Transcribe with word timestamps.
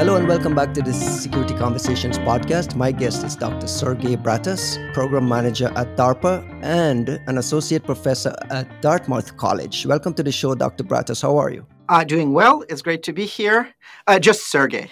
Hello 0.00 0.16
and 0.16 0.26
welcome 0.26 0.54
back 0.54 0.72
to 0.72 0.80
the 0.80 0.94
Security 0.94 1.52
Conversations 1.52 2.18
podcast. 2.20 2.74
My 2.74 2.90
guest 2.90 3.22
is 3.22 3.36
Dr. 3.36 3.66
Sergey 3.66 4.16
Bratus, 4.16 4.78
program 4.94 5.28
manager 5.28 5.70
at 5.76 5.94
DARPA 5.94 6.42
and 6.62 7.20
an 7.26 7.36
associate 7.36 7.84
professor 7.84 8.34
at 8.48 8.80
Dartmouth 8.80 9.36
College. 9.36 9.84
Welcome 9.84 10.14
to 10.14 10.22
the 10.22 10.32
show, 10.32 10.54
Dr. 10.54 10.84
Bratus. 10.84 11.20
How 11.20 11.36
are 11.36 11.50
you? 11.50 11.66
Uh, 11.90 12.02
doing 12.02 12.32
well. 12.32 12.64
It's 12.70 12.80
great 12.80 13.02
to 13.02 13.12
be 13.12 13.26
here. 13.26 13.74
Uh, 14.06 14.18
just 14.18 14.50
Sergey. 14.50 14.88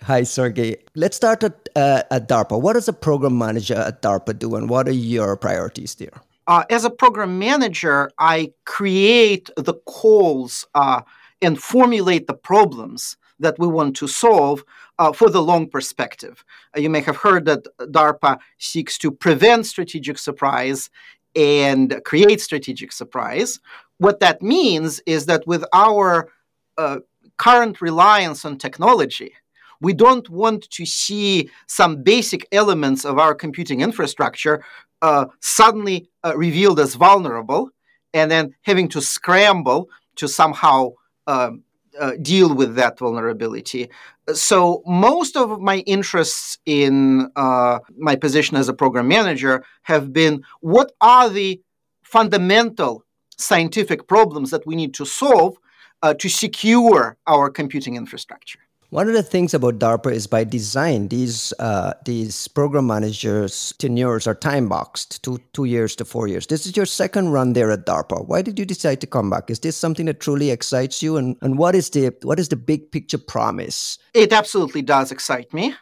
Hi, 0.00 0.22
Sergey. 0.22 0.76
Let's 0.94 1.18
start 1.18 1.44
at, 1.44 1.68
uh, 1.76 2.04
at 2.10 2.26
DARPA. 2.26 2.58
What 2.58 2.72
does 2.72 2.88
a 2.88 2.94
program 2.94 3.36
manager 3.36 3.74
at 3.74 4.00
DARPA 4.00 4.38
do, 4.38 4.56
and 4.56 4.70
what 4.70 4.88
are 4.88 4.92
your 4.92 5.36
priorities 5.36 5.96
there? 5.96 6.22
Uh, 6.46 6.64
as 6.70 6.86
a 6.86 6.90
program 6.90 7.38
manager, 7.38 8.10
I 8.18 8.54
create 8.64 9.50
the 9.58 9.74
calls 9.84 10.66
uh, 10.74 11.02
and 11.42 11.62
formulate 11.62 12.26
the 12.26 12.32
problems 12.32 13.18
that 13.38 13.58
we 13.58 13.66
want 13.66 13.96
to 13.96 14.08
solve 14.08 14.64
uh, 14.98 15.12
for 15.12 15.28
the 15.28 15.42
long 15.42 15.68
perspective. 15.68 16.44
Uh, 16.76 16.80
you 16.80 16.90
may 16.90 17.00
have 17.00 17.16
heard 17.16 17.44
that 17.44 17.66
DARPA 17.80 18.38
seeks 18.58 18.98
to 18.98 19.10
prevent 19.10 19.66
strategic 19.66 20.18
surprise 20.18 20.90
and 21.34 22.00
create 22.04 22.40
strategic 22.40 22.92
surprise. 22.92 23.60
What 23.98 24.20
that 24.20 24.42
means 24.42 25.00
is 25.06 25.26
that 25.26 25.46
with 25.46 25.64
our 25.72 26.30
uh, 26.78 27.00
current 27.36 27.80
reliance 27.80 28.44
on 28.44 28.58
technology, 28.58 29.34
we 29.80 29.92
don't 29.92 30.28
want 30.30 30.70
to 30.70 30.86
see 30.86 31.50
some 31.66 32.02
basic 32.02 32.46
elements 32.52 33.04
of 33.04 33.18
our 33.18 33.34
computing 33.34 33.82
infrastructure 33.82 34.64
uh, 35.02 35.26
suddenly 35.40 36.08
uh, 36.24 36.32
revealed 36.36 36.80
as 36.80 36.94
vulnerable 36.94 37.70
and 38.14 38.30
then 38.30 38.54
having 38.62 38.88
to 38.88 39.02
scramble 39.02 39.90
to 40.16 40.26
somehow 40.26 40.92
um, 41.26 41.62
uh, 42.00 42.12
deal 42.20 42.54
with 42.54 42.74
that 42.76 42.98
vulnerability. 42.98 43.88
So, 44.32 44.82
most 44.86 45.36
of 45.36 45.60
my 45.60 45.78
interests 45.78 46.58
in 46.66 47.30
uh, 47.36 47.78
my 47.96 48.16
position 48.16 48.56
as 48.56 48.68
a 48.68 48.74
program 48.74 49.08
manager 49.08 49.64
have 49.82 50.12
been 50.12 50.42
what 50.60 50.92
are 51.00 51.28
the 51.28 51.60
fundamental 52.02 53.04
scientific 53.38 54.08
problems 54.08 54.50
that 54.50 54.66
we 54.66 54.74
need 54.74 54.94
to 54.94 55.04
solve 55.04 55.56
uh, 56.02 56.14
to 56.14 56.28
secure 56.28 57.16
our 57.26 57.50
computing 57.50 57.96
infrastructure. 57.96 58.65
One 58.90 59.08
of 59.08 59.14
the 59.14 59.22
things 59.22 59.52
about 59.52 59.80
DARPA 59.80 60.12
is 60.12 60.28
by 60.28 60.44
design, 60.44 61.08
these 61.08 61.52
uh, 61.58 61.94
these 62.04 62.46
program 62.46 62.86
managers' 62.86 63.74
tenures 63.78 64.28
are 64.28 64.34
time 64.34 64.68
boxed, 64.68 65.24
two 65.24 65.40
two 65.52 65.64
years 65.64 65.96
to 65.96 66.04
four 66.04 66.28
years. 66.28 66.46
This 66.46 66.66
is 66.66 66.76
your 66.76 66.86
second 66.86 67.30
run 67.30 67.54
there 67.54 67.72
at 67.72 67.84
DARPA. 67.84 68.28
Why 68.28 68.42
did 68.42 68.60
you 68.60 68.64
decide 68.64 69.00
to 69.00 69.06
come 69.08 69.28
back? 69.28 69.50
Is 69.50 69.58
this 69.58 69.76
something 69.76 70.06
that 70.06 70.20
truly 70.20 70.50
excites 70.50 71.02
you? 71.02 71.16
And 71.16 71.36
and 71.42 71.58
what 71.58 71.74
is 71.74 71.90
the 71.90 72.14
what 72.22 72.38
is 72.38 72.48
the 72.48 72.56
big 72.56 72.92
picture 72.92 73.18
promise? 73.18 73.98
It 74.14 74.32
absolutely 74.32 74.82
does 74.82 75.10
excite 75.10 75.52
me, 75.52 75.74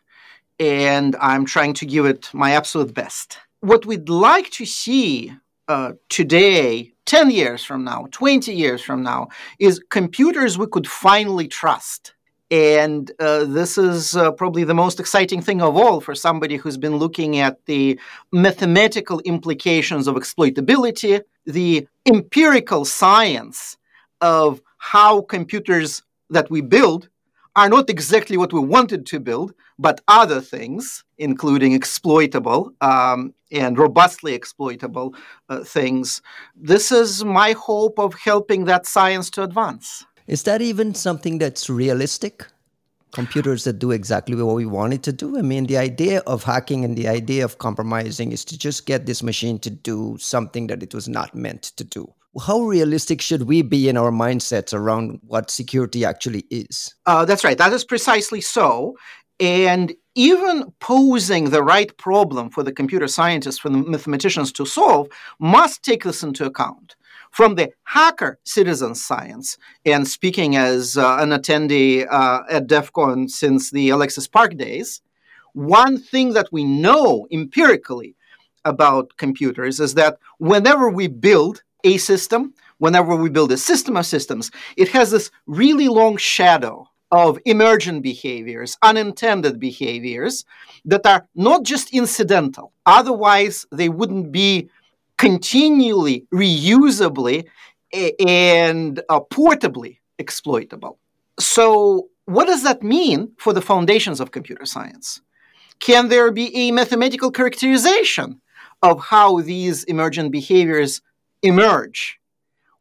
and 0.59 1.15
I'm 1.21 1.45
trying 1.45 1.75
to 1.75 1.87
give 1.87 2.07
it 2.07 2.31
my 2.33 2.53
absolute 2.53 2.95
best. 2.95 3.37
What 3.61 3.85
we'd 3.85 4.09
like 4.09 4.51
to 4.53 4.65
see 4.65 5.31
uh, 5.69 5.93
today 6.09 6.95
10 7.05 7.31
years 7.31 7.63
from 7.65 7.85
now, 7.85 8.07
20 8.13 8.55
years 8.55 8.83
from 8.83 9.03
now, 9.03 9.29
is 9.59 9.83
computers 9.91 10.57
we 10.57 10.67
could 10.67 10.89
finally 10.89 11.49
trust. 11.49 12.14
And 12.51 13.11
uh, 13.19 13.45
this 13.45 13.79
is 13.79 14.17
uh, 14.17 14.31
probably 14.33 14.65
the 14.65 14.75
most 14.75 15.01
exciting 15.01 15.41
thing 15.41 15.63
of 15.63 15.77
all 15.77 16.01
for 16.01 16.15
somebody 16.15 16.57
who's 16.57 16.77
been 16.77 16.97
looking 16.97 17.39
at 17.39 17.65
the 17.67 17.99
mathematical 18.33 19.21
implications 19.21 20.07
of 20.07 20.15
exploitability, 20.17 21.23
the 21.47 21.89
empirical 22.07 22.85
science 22.85 23.77
of 24.21 24.61
how 24.79 25.23
computers 25.23 26.03
that 26.31 26.51
we 26.51 26.61
build 26.61 27.09
are 27.57 27.69
not 27.69 27.89
exactly 27.89 28.37
what 28.37 28.53
we 28.53 28.61
wanted 28.61 29.07
to 29.07 29.21
build, 29.21 29.55
but 29.79 30.01
other 30.09 30.41
things, 30.41 31.05
including 31.19 31.73
exploitable 31.73 32.73
um, 32.81 33.33
and 33.51 33.79
robustly 33.79 34.35
exploitable 34.35 35.15
uh, 35.49 35.63
things. 35.63 36.21
This 36.55 36.93
is 36.93 37.25
my 37.25 37.53
hope 37.53 37.99
of 37.99 38.15
helping 38.15 38.65
that 38.65 38.87
science 38.87 39.31
to 39.31 39.43
advance. 39.43 40.05
Is 40.27 40.45
that 40.45 40.63
even 40.63 40.95
something 40.95 41.39
that's 41.39 41.69
realistic? 41.69 42.47
Computers 43.13 43.65
that 43.65 43.79
do 43.79 43.91
exactly 43.91 44.35
what 44.35 44.57
we 44.57 44.67
want 44.67 44.95
it 44.95 45.03
to 45.05 45.13
do? 45.13 45.39
I 45.39 45.43
mean, 45.43 45.67
the 45.67 45.77
idea 45.77 46.21
of 46.21 46.43
hacking 46.43 46.85
and 46.85 46.97
the 46.97 47.09
idea 47.09 47.45
of 47.45 47.59
compromising 47.59 48.33
is 48.33 48.45
to 48.47 48.59
just 48.59 48.87
get 48.87 49.07
this 49.07 49.23
machine 49.23 49.59
to 49.61 49.71
do 49.71 50.17
something 50.19 50.67
that 50.69 50.83
it 50.83 50.95
was 50.95 51.09
not 51.09 51.35
meant 51.35 51.63
to 51.77 51.85
do. 51.85 52.13
How 52.47 52.63
realistic 52.63 53.21
should 53.21 53.43
we 53.43 53.63
be 53.63 53.89
in 53.89 53.97
our 53.97 54.11
mindsets 54.11 54.75
around 54.75 55.21
what 55.27 55.51
security 55.51 56.05
actually 56.05 56.47
is? 56.51 56.95
Uh, 57.07 57.25
that's 57.25 57.45
right. 57.45 57.59
That 57.59 57.73
is 57.73 57.85
precisely 57.85 58.41
so. 58.41 58.97
And 59.39 59.95
even 60.17 60.73
posing 60.81 61.51
the 61.51 61.63
right 61.63 61.97
problem 61.99 62.51
for 62.51 62.63
the 62.63 62.73
computer 62.73 63.07
scientists, 63.07 63.59
for 63.59 63.69
the 63.69 63.79
mathematicians 63.79 64.51
to 64.53 64.65
solve, 64.65 65.09
must 65.39 65.85
take 65.85 66.03
this 66.03 66.23
into 66.23 66.47
account 66.47 66.97
from 67.35 67.57
the 67.57 67.69
hacker 67.83 68.39
citizen 68.45 68.95
science. 68.95 69.59
And 69.85 70.07
speaking 70.07 70.55
as 70.55 70.97
uh, 70.97 71.17
an 71.19 71.31
attendee 71.31 72.07
uh, 72.09 72.43
at 72.49 72.69
DEF 72.69 72.93
CON 72.93 73.29
since 73.29 73.73
the 73.73 73.89
Alexis 73.89 74.29
Park 74.29 74.57
days, 74.57 75.03
one 75.53 75.99
thing 75.99 76.35
that 76.35 76.49
we 76.53 76.63
know 76.63 77.27
empirically 77.33 78.15
about 78.65 79.17
computers 79.17 79.81
is 79.81 79.95
that 79.95 80.19
whenever 80.39 80.89
we 80.89 81.09
build 81.09 81.65
a 81.83 81.97
system, 81.99 82.55
whenever 82.79 83.17
we 83.17 83.29
build 83.29 83.51
a 83.51 83.59
system 83.59 83.97
of 83.97 84.07
systems, 84.07 84.53
it 84.77 84.89
has 84.91 85.11
this 85.11 85.33
really 85.47 85.89
long 85.89 86.17
shadow 86.17 86.89
of 87.11 87.39
emergent 87.47 88.03
behaviors, 88.03 88.79
unintended 88.81 89.59
behaviors 89.59 90.45
that 90.85 91.05
are 91.05 91.27
not 91.35 91.65
just 91.65 91.93
incidental. 91.93 92.73
Otherwise, 92.87 93.67
they 93.73 93.89
wouldn't 93.89 94.31
be 94.31 94.71
continually, 95.19 96.27
reusably, 96.33 97.47
and 98.27 99.01
uh, 99.09 99.21
portably 99.21 99.99
exploitable. 100.19 100.99
So, 101.39 102.09
what 102.27 102.47
does 102.47 102.63
that 102.63 102.83
mean 102.83 103.33
for 103.39 103.53
the 103.53 103.61
foundations 103.61 104.21
of 104.21 104.31
computer 104.31 104.65
science? 104.65 105.21
Can 105.81 106.09
there 106.09 106.31
be 106.33 106.55
a 106.57 106.71
mathematical 106.71 107.31
characterization 107.31 108.41
of 108.83 109.01
how 109.01 109.41
these 109.41 109.85
emergent 109.85 110.33
behaviors 110.33 111.03
emerge? 111.43 112.19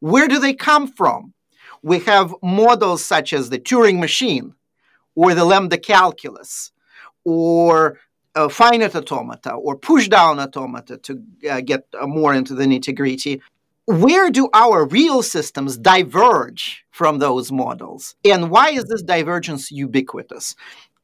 Where 0.00 0.28
do 0.28 0.38
they 0.38 0.54
come 0.54 0.86
from? 0.86 1.34
We 1.82 1.98
have 2.00 2.34
models 2.42 3.04
such 3.04 3.32
as 3.32 3.50
the 3.50 3.58
Turing 3.58 4.00
machine 4.00 4.54
or 5.14 5.34
the 5.34 5.44
lambda 5.44 5.78
calculus 5.78 6.72
or 7.24 7.98
uh, 8.34 8.48
finite 8.48 8.94
automata 8.94 9.52
or 9.52 9.76
push 9.76 10.08
down 10.08 10.40
automata 10.40 10.98
to 10.98 11.22
uh, 11.50 11.60
get 11.60 11.86
uh, 11.98 12.06
more 12.06 12.34
into 12.34 12.54
the 12.54 12.64
nitty 12.64 12.94
gritty. 12.94 13.40
Where 13.86 14.30
do 14.30 14.48
our 14.54 14.86
real 14.86 15.22
systems 15.22 15.76
diverge 15.76 16.84
from 16.90 17.18
those 17.18 17.52
models? 17.52 18.16
And 18.24 18.50
why 18.50 18.70
is 18.70 18.84
this 18.84 19.02
divergence 19.02 19.70
ubiquitous? 19.70 20.54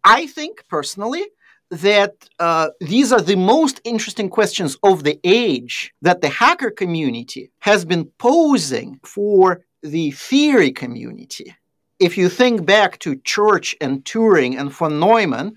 I 0.02 0.26
think 0.26 0.64
personally 0.68 1.24
that 1.70 2.28
uh, 2.38 2.70
these 2.80 3.12
are 3.12 3.20
the 3.20 3.36
most 3.36 3.80
interesting 3.84 4.28
questions 4.28 4.76
of 4.82 5.04
the 5.04 5.20
age 5.22 5.92
that 6.02 6.20
the 6.20 6.28
hacker 6.28 6.70
community 6.70 7.50
has 7.60 7.84
been 7.84 8.06
posing 8.18 8.98
for 9.04 9.62
the 9.82 10.10
theory 10.10 10.72
community 10.72 11.54
if 12.00 12.16
you 12.16 12.28
think 12.28 12.64
back 12.64 12.98
to 13.00 13.16
Church 13.16 13.76
and 13.80 14.04
Turing 14.04 14.58
and 14.58 14.72
von 14.72 14.98
Neumann 14.98 15.54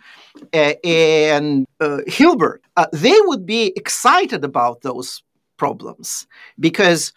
uh, 0.54 0.74
and 0.84 1.66
uh, 1.80 2.00
Hilbert, 2.06 2.62
uh, 2.76 2.86
they 2.92 3.18
would 3.22 3.46
be 3.46 3.74
excited 3.76 4.44
about 4.44 4.82
those 4.82 5.24
problems 5.58 6.28
because 6.60 7.14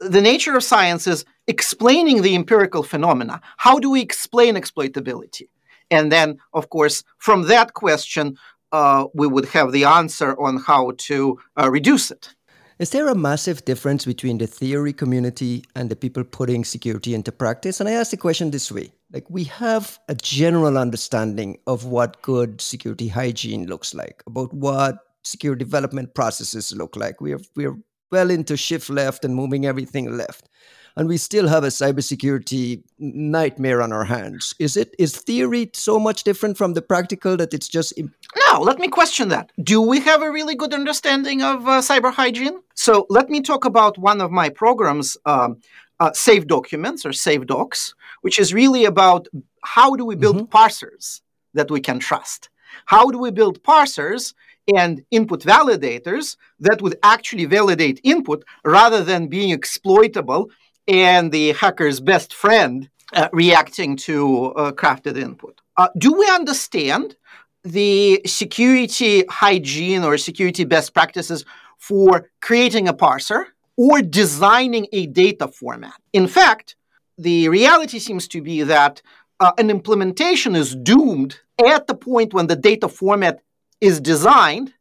the 0.00 0.20
nature 0.20 0.56
of 0.56 0.64
science 0.64 1.06
is 1.06 1.24
explaining 1.46 2.22
the 2.22 2.34
empirical 2.34 2.82
phenomena. 2.82 3.40
How 3.58 3.78
do 3.78 3.90
we 3.90 4.00
explain 4.00 4.56
exploitability? 4.56 5.48
And 5.90 6.10
then, 6.10 6.38
of 6.52 6.68
course, 6.70 7.04
from 7.18 7.42
that 7.42 7.74
question, 7.74 8.36
uh, 8.72 9.06
we 9.14 9.28
would 9.28 9.46
have 9.50 9.70
the 9.70 9.84
answer 9.84 10.38
on 10.40 10.58
how 10.58 10.92
to 10.98 11.38
uh, 11.56 11.70
reduce 11.70 12.10
it. 12.10 12.34
Is 12.80 12.90
there 12.90 13.06
a 13.06 13.14
massive 13.14 13.64
difference 13.64 14.04
between 14.04 14.38
the 14.38 14.48
theory 14.48 14.92
community 14.92 15.62
and 15.76 15.88
the 15.88 15.94
people 15.94 16.24
putting 16.24 16.64
security 16.64 17.14
into 17.14 17.30
practice? 17.30 17.78
And 17.78 17.88
I 17.88 17.92
ask 17.92 18.10
the 18.10 18.16
question 18.16 18.50
this 18.50 18.72
way 18.72 18.90
like, 19.12 19.30
we 19.30 19.44
have 19.44 20.00
a 20.08 20.14
general 20.16 20.76
understanding 20.76 21.58
of 21.68 21.84
what 21.84 22.20
good 22.22 22.60
security 22.60 23.06
hygiene 23.06 23.66
looks 23.66 23.94
like, 23.94 24.24
about 24.26 24.52
what 24.52 24.98
secure 25.22 25.54
development 25.54 26.14
processes 26.14 26.74
look 26.74 26.96
like. 26.96 27.20
We're, 27.20 27.40
we're 27.54 27.78
well 28.10 28.30
into 28.30 28.56
shift 28.56 28.90
left 28.90 29.24
and 29.24 29.36
moving 29.36 29.66
everything 29.66 30.16
left 30.16 30.48
and 30.96 31.08
we 31.08 31.16
still 31.16 31.48
have 31.48 31.64
a 31.64 31.68
cybersecurity 31.68 32.82
nightmare 32.98 33.82
on 33.82 33.92
our 33.92 34.04
hands. 34.04 34.54
Is 34.58 34.76
it 34.76 34.94
is 34.98 35.16
theory 35.16 35.70
so 35.74 35.98
much 35.98 36.22
different 36.22 36.56
from 36.56 36.74
the 36.74 36.82
practical 36.82 37.36
that 37.36 37.52
it's 37.52 37.68
just? 37.68 37.92
Imp- 37.96 38.14
no, 38.48 38.60
let 38.60 38.78
me 38.78 38.88
question 38.88 39.28
that. 39.28 39.50
Do 39.62 39.80
we 39.80 40.00
have 40.00 40.22
a 40.22 40.30
really 40.30 40.54
good 40.54 40.72
understanding 40.72 41.42
of 41.42 41.66
uh, 41.66 41.80
cyber 41.80 42.12
hygiene? 42.12 42.60
So 42.74 43.06
let 43.10 43.28
me 43.28 43.40
talk 43.40 43.64
about 43.64 43.98
one 43.98 44.20
of 44.20 44.30
my 44.30 44.48
programs, 44.48 45.16
um, 45.26 45.60
uh, 46.00 46.12
Safe 46.12 46.46
Documents 46.46 47.04
or 47.04 47.10
SafeDocs, 47.10 47.94
which 48.22 48.38
is 48.38 48.54
really 48.54 48.84
about 48.84 49.26
how 49.64 49.96
do 49.96 50.04
we 50.04 50.16
build 50.16 50.36
mm-hmm. 50.36 50.56
parsers 50.56 51.22
that 51.54 51.70
we 51.70 51.80
can 51.80 51.98
trust? 51.98 52.50
How 52.86 53.10
do 53.10 53.18
we 53.18 53.30
build 53.30 53.62
parsers 53.62 54.34
and 54.74 55.04
input 55.10 55.42
validators 55.42 56.36
that 56.58 56.80
would 56.82 56.96
actually 57.02 57.44
validate 57.44 58.00
input 58.02 58.44
rather 58.64 59.04
than 59.04 59.28
being 59.28 59.50
exploitable 59.50 60.50
and 60.86 61.32
the 61.32 61.52
hacker's 61.52 62.00
best 62.00 62.34
friend 62.34 62.88
uh, 63.12 63.28
reacting 63.32 63.96
to 63.96 64.46
uh, 64.54 64.72
crafted 64.72 65.16
input? 65.16 65.60
Uh, 65.76 65.88
do 65.98 66.12
we 66.12 66.28
understand 66.28 67.16
the 67.64 68.20
security 68.26 69.24
hygiene 69.28 70.04
or 70.04 70.18
security 70.18 70.64
best 70.64 70.92
practices 70.92 71.44
for 71.78 72.30
creating 72.40 72.88
a 72.88 72.94
parser 72.94 73.46
or 73.76 74.02
designing 74.02 74.86
a 74.92 75.06
data 75.06 75.48
format. 75.48 75.94
In 76.12 76.28
fact, 76.28 76.76
the 77.18 77.48
reality 77.48 77.98
seems 77.98 78.28
to 78.28 78.42
be 78.42 78.62
that 78.62 79.02
uh, 79.40 79.52
an 79.58 79.70
implementation 79.70 80.54
is 80.54 80.76
doomed 80.76 81.40
at 81.64 81.86
the 81.86 81.94
point 81.94 82.34
when 82.34 82.46
the 82.46 82.56
data 82.56 82.88
format 82.88 83.40
is 83.80 84.00
designed 84.00 84.72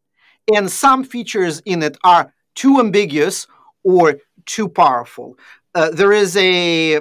and 0.54 0.70
some 0.70 1.04
features 1.04 1.62
in 1.66 1.82
it 1.82 1.98
are 2.04 2.34
too 2.56 2.80
ambiguous 2.80 3.48
or 3.84 4.20
too 4.46 4.68
powerful. 4.68 5.38
Uh, 5.76 5.90
there 5.90 6.14
is 6.14 6.38
a 6.38 7.00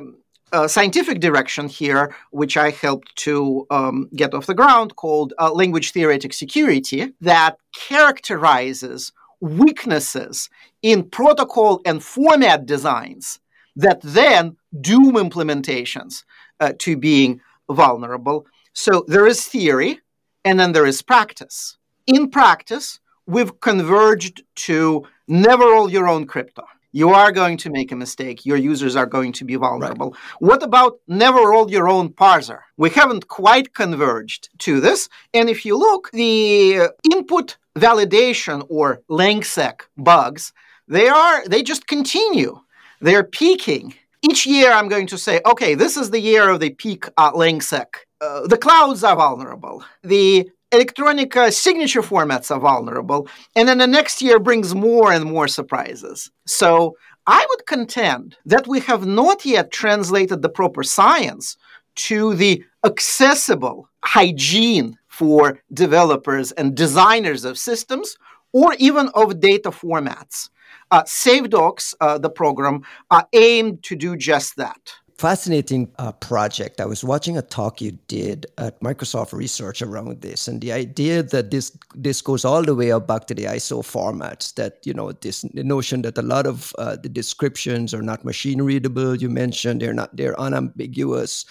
uh, 0.53 0.67
scientific 0.67 1.21
direction 1.21 1.69
here, 1.69 2.15
which 2.31 2.57
I 2.57 2.71
helped 2.71 3.15
to 3.17 3.67
um, 3.71 4.09
get 4.17 4.33
off 4.33 4.47
the 4.47 4.55
ground, 4.55 4.97
called 4.97 5.35
uh, 5.39 5.53
language 5.53 5.93
theoretic 5.93 6.33
security, 6.33 7.13
that 7.21 7.59
characterizes 7.75 9.13
weaknesses 9.41 10.49
in 10.83 11.09
protocol 11.11 11.81
and 11.85 12.03
format 12.03 12.65
designs 12.65 13.41
that 13.77 14.01
then 14.03 14.57
doom 14.81 15.15
implementations 15.15 16.25
uh, 16.61 16.73
to 16.79 16.97
being 16.97 17.41
vulnerable. 17.71 18.47
So 18.73 19.05
there 19.07 19.27
is 19.27 19.45
theory 19.47 20.01
and 20.45 20.59
then 20.59 20.73
there 20.73 20.87
is 20.87 21.03
practice. 21.03 21.77
In 22.07 22.31
practice, 22.31 23.01
we've 23.27 23.61
converged 23.61 24.43
to 24.55 25.07
never 25.29 25.65
roll 25.65 25.91
your 25.91 26.09
own 26.09 26.27
crypto 26.27 26.65
you 26.93 27.09
are 27.11 27.33
going 27.33 27.57
to 27.59 27.71
make 27.71 27.91
a 27.91 27.97
mistake. 27.97 28.47
Your 28.47 28.57
users 28.57 28.97
are 28.97 29.07
going 29.07 29.33
to 29.33 29.45
be 29.45 29.57
vulnerable. 29.57 30.11
Right. 30.11 30.21
What 30.39 30.63
about 30.63 30.99
never 31.09 31.41
roll 31.41 31.71
your 31.71 31.89
own 31.89 32.11
parser? 32.11 32.61
We 32.77 32.91
haven't 32.91 33.29
quite 33.29 33.75
converged 33.75 34.51
to 34.61 34.81
this. 34.81 35.09
And 35.35 35.49
if 35.49 35.65
you 35.65 35.77
look, 35.79 36.11
the 36.13 36.89
input 37.11 37.57
validation 37.77 38.67
or 38.69 39.01
langsec 39.11 39.81
bugs, 39.97 40.53
they 40.87 41.09
are 41.09 41.49
they 41.49 41.63
just 41.63 41.87
continue. 41.87 42.61
They're 43.01 43.25
peaking. 43.25 43.95
Each 44.25 44.47
year, 44.47 44.71
I'm 44.71 44.89
going 44.89 45.09
to 45.09 45.19
say, 45.19 45.41
okay, 45.45 45.75
this 45.75 45.97
is 45.97 46.11
the 46.11 46.21
year 46.21 46.49
of 46.49 46.61
the 46.61 46.71
peak 46.71 47.07
uh, 47.17 47.33
langsec. 47.33 47.87
Uh, 48.21 48.47
the 48.47 48.57
clouds 48.57 49.03
are 49.03 49.17
vulnerable. 49.17 49.83
The 50.05 50.49
electronic 50.73 51.37
uh, 51.37 51.51
signature 51.51 52.03
formats 52.03 52.51
are 52.51 52.61
vulnerable. 52.61 53.29
And 53.55 53.69
then 53.69 53.79
the 53.79 53.87
next 53.87 54.23
year 54.23 54.39
brings 54.39 54.75
more 54.75 55.13
and 55.13 55.25
more 55.25 55.49
surprises. 55.49 56.31
So 56.47 56.97
I 57.27 57.47
would 57.51 57.67
contend 57.67 58.37
that 58.47 58.67
we 58.67 58.81
have 58.81 59.07
not 59.07 59.45
yet 59.45 59.71
translated 59.71 60.43
the 60.43 60.49
proper 60.49 60.83
science 60.83 61.57
to 61.95 62.35
the 62.35 62.65
accessible 62.85 63.89
hygiene 64.03 64.99
for 65.09 65.61
developers 65.73 66.53
and 66.53 66.75
designers 66.75 67.45
of 67.45 67.59
systems 67.59 68.17
or 68.53 68.75
even 68.79 69.09
of 69.15 69.41
data 69.41 69.71
formats. 69.71 70.49
Uh, 70.91 71.03
SafeDocs, 71.05 71.95
uh, 72.01 72.19
the 72.19 72.31
program, 72.31 72.83
uh, 73.11 73.23
aimed 73.33 73.83
to 73.83 73.97
do 73.97 74.17
just 74.17 74.57
that 74.57 74.93
fascinating 75.23 75.89
uh, 76.01 76.11
project. 76.11 76.81
I 76.81 76.85
was 76.85 77.05
watching 77.05 77.39
a 77.39 77.43
talk 77.43 77.81
you 77.81 77.93
did 78.09 78.45
at 78.59 78.81
Microsoft 78.81 79.33
Research 79.33 79.81
around 79.81 80.21
this, 80.21 80.49
and 80.49 80.61
the 80.61 80.73
idea 80.73 81.23
that 81.23 81.53
this 81.53 81.71
this 81.95 82.21
goes 82.21 82.45
all 82.45 82.65
the 82.65 82.75
way 82.75 82.91
back 82.99 83.29
to 83.29 83.35
the 83.35 83.45
ISO 83.45 83.83
formats. 83.83 84.53
That 84.55 84.85
you 84.85 84.93
know 84.93 85.13
this 85.13 85.45
notion 85.55 86.03
that 86.03 86.19
a 86.19 86.23
lot 86.23 86.49
of 86.49 86.75
uh, 86.77 86.97
the 86.97 87.09
descriptions 87.09 87.95
are 87.95 88.03
not 88.03 88.25
machine 88.25 88.63
readable. 88.63 89.15
You 89.15 89.31
mentioned 89.31 89.81
they're 89.81 89.95
not 89.95 90.17
they're 90.17 90.39
unambiguous. 90.41 91.45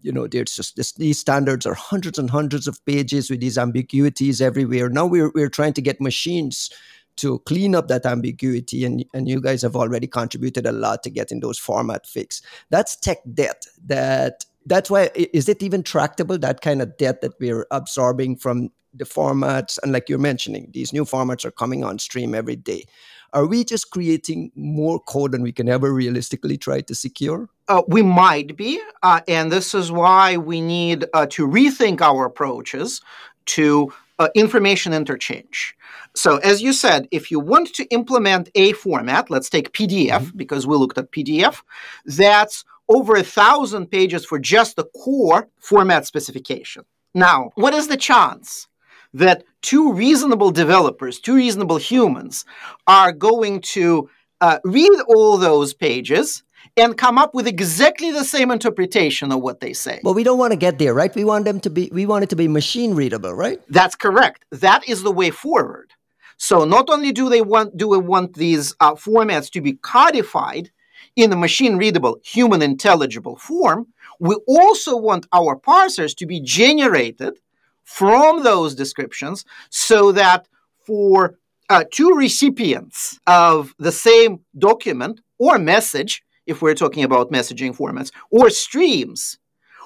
You 0.00 0.12
know, 0.12 0.26
there's 0.26 0.56
just 0.56 0.76
this, 0.76 0.92
these 0.92 1.18
standards 1.18 1.66
are 1.66 1.74
hundreds 1.74 2.18
and 2.18 2.30
hundreds 2.30 2.66
of 2.66 2.82
pages 2.86 3.28
with 3.28 3.40
these 3.40 3.58
ambiguities 3.58 4.40
everywhere. 4.40 4.88
Now 4.88 5.04
we're 5.04 5.32
we're 5.34 5.50
trying 5.50 5.74
to 5.74 5.82
get 5.82 6.00
machines 6.00 6.70
to 7.18 7.38
clean 7.40 7.74
up 7.74 7.88
that 7.88 8.06
ambiguity 8.06 8.84
and, 8.84 9.04
and 9.14 9.28
you 9.28 9.40
guys 9.40 9.62
have 9.62 9.76
already 9.76 10.06
contributed 10.06 10.66
a 10.66 10.72
lot 10.72 11.02
to 11.02 11.10
getting 11.10 11.40
those 11.40 11.58
format 11.58 12.06
fixed. 12.06 12.44
That's 12.70 12.96
tech 12.96 13.18
debt 13.34 13.66
that 13.86 14.44
that's 14.66 14.90
why 14.90 15.10
is 15.14 15.48
it 15.48 15.62
even 15.62 15.82
tractable 15.82 16.38
that 16.38 16.60
kind 16.60 16.82
of 16.82 16.96
debt 16.98 17.22
that 17.22 17.32
we're 17.40 17.66
absorbing 17.70 18.36
from 18.36 18.70
the 18.94 19.04
formats? 19.04 19.78
And 19.82 19.92
like 19.92 20.08
you're 20.08 20.18
mentioning 20.18 20.70
these 20.72 20.92
new 20.92 21.04
formats 21.04 21.44
are 21.44 21.50
coming 21.50 21.84
on 21.84 21.98
stream 21.98 22.34
every 22.34 22.56
day. 22.56 22.84
Are 23.32 23.46
we 23.46 23.64
just 23.64 23.90
creating 23.90 24.52
more 24.54 25.00
code 25.00 25.32
than 25.32 25.42
we 25.42 25.52
can 25.52 25.68
ever 25.68 25.92
realistically 25.92 26.56
try 26.56 26.80
to 26.82 26.94
secure? 26.94 27.48
Uh, 27.68 27.82
we 27.86 28.02
might 28.02 28.56
be 28.56 28.80
uh, 29.02 29.20
and 29.26 29.50
this 29.52 29.74
is 29.74 29.90
why 29.90 30.36
we 30.36 30.60
need 30.60 31.06
uh, 31.14 31.26
to 31.30 31.46
rethink 31.46 32.00
our 32.00 32.26
approaches 32.26 33.00
to 33.46 33.92
uh, 34.18 34.28
information 34.34 34.92
interchange. 34.92 35.74
So, 36.14 36.38
as 36.38 36.60
you 36.62 36.72
said, 36.72 37.08
if 37.10 37.30
you 37.30 37.40
want 37.40 37.72
to 37.74 37.84
implement 37.86 38.50
a 38.54 38.72
format, 38.72 39.30
let's 39.30 39.50
take 39.50 39.72
PDF 39.72 40.08
mm-hmm. 40.08 40.36
because 40.36 40.66
we 40.66 40.76
looked 40.76 40.98
at 40.98 41.12
PDF, 41.12 41.62
that's 42.04 42.64
over 42.88 43.16
a 43.16 43.22
thousand 43.22 43.86
pages 43.90 44.24
for 44.24 44.38
just 44.38 44.76
the 44.76 44.84
core 44.84 45.48
format 45.58 46.06
specification. 46.06 46.84
Now, 47.14 47.50
what 47.54 47.74
is 47.74 47.88
the 47.88 47.96
chance 47.96 48.68
that 49.14 49.44
two 49.62 49.92
reasonable 49.92 50.50
developers, 50.50 51.20
two 51.20 51.36
reasonable 51.36 51.76
humans, 51.76 52.44
are 52.86 53.12
going 53.12 53.60
to 53.60 54.08
uh, 54.40 54.58
read 54.64 54.92
all 55.08 55.36
those 55.36 55.74
pages 55.74 56.42
and 56.76 56.96
come 56.96 57.18
up 57.18 57.34
with 57.34 57.46
exactly 57.46 58.10
the 58.10 58.24
same 58.24 58.50
interpretation 58.50 59.32
of 59.32 59.40
what 59.40 59.60
they 59.60 59.72
say. 59.72 60.00
But 60.02 60.12
we 60.12 60.22
don't 60.22 60.38
want 60.38 60.52
to 60.52 60.56
get 60.56 60.78
there, 60.78 60.94
right? 60.94 61.14
We 61.14 61.24
want 61.24 61.44
them 61.44 61.60
to 61.60 61.70
be 61.70 61.90
we 61.92 62.06
want 62.06 62.24
it 62.24 62.30
to 62.30 62.36
be 62.36 62.48
machine 62.48 62.94
readable, 62.94 63.34
right? 63.34 63.60
That's 63.68 63.96
correct. 63.96 64.44
That 64.50 64.88
is 64.88 65.02
the 65.02 65.12
way 65.12 65.30
forward. 65.30 65.92
So 66.36 66.64
not 66.64 66.88
only 66.88 67.12
do 67.12 67.28
they 67.28 67.42
want 67.42 67.76
do 67.76 67.88
we 67.88 67.98
want 67.98 68.34
these 68.34 68.74
uh, 68.80 68.94
formats 68.94 69.50
to 69.52 69.60
be 69.60 69.74
codified 69.74 70.70
in 71.16 71.32
a 71.32 71.36
machine 71.36 71.76
readable, 71.76 72.20
human 72.22 72.62
intelligible 72.62 73.36
form, 73.36 73.88
we 74.20 74.36
also 74.46 74.96
want 74.96 75.26
our 75.32 75.56
parsers 75.56 76.16
to 76.16 76.26
be 76.26 76.40
generated 76.40 77.34
from 77.82 78.44
those 78.44 78.74
descriptions 78.74 79.44
so 79.70 80.12
that 80.12 80.46
for 80.84 81.38
uh, 81.70 81.84
two 81.90 82.10
recipients 82.14 83.18
of 83.26 83.74
the 83.78 83.92
same 83.92 84.40
document 84.58 85.20
or 85.38 85.58
message, 85.58 86.22
if 86.48 86.62
we're 86.62 86.74
talking 86.74 87.04
about 87.04 87.30
messaging 87.30 87.76
formats, 87.76 88.10
or 88.30 88.50
streams, 88.50 89.38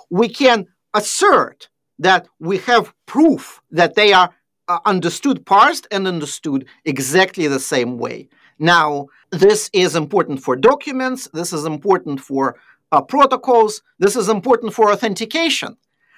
we 0.09 0.29
can 0.29 0.67
assert 0.95 1.69
that 1.99 2.29
we 2.39 2.59
have 2.59 2.95
proof 3.07 3.61
that 3.71 3.95
they 3.95 4.13
are 4.13 4.31
uh, 4.69 4.79
understood, 4.85 5.45
parsed, 5.45 5.87
and 5.91 6.07
understood 6.07 6.67
exactly 6.85 7.47
the 7.49 7.61
same 7.61 7.99
way. 7.99 8.29
Now, 8.59 9.09
this 9.31 9.69
is 9.73 9.97
important 9.97 10.43
for 10.43 10.57
documents, 10.57 11.29
this 11.35 11.53
is 11.53 11.65
important 11.65 12.21
for 12.21 12.57
uh, 12.93 13.03
protocols, 13.03 13.83
this 13.99 14.17
is 14.17 14.29
important 14.29 14.73
for 14.73 14.93
authentication. 14.93 15.77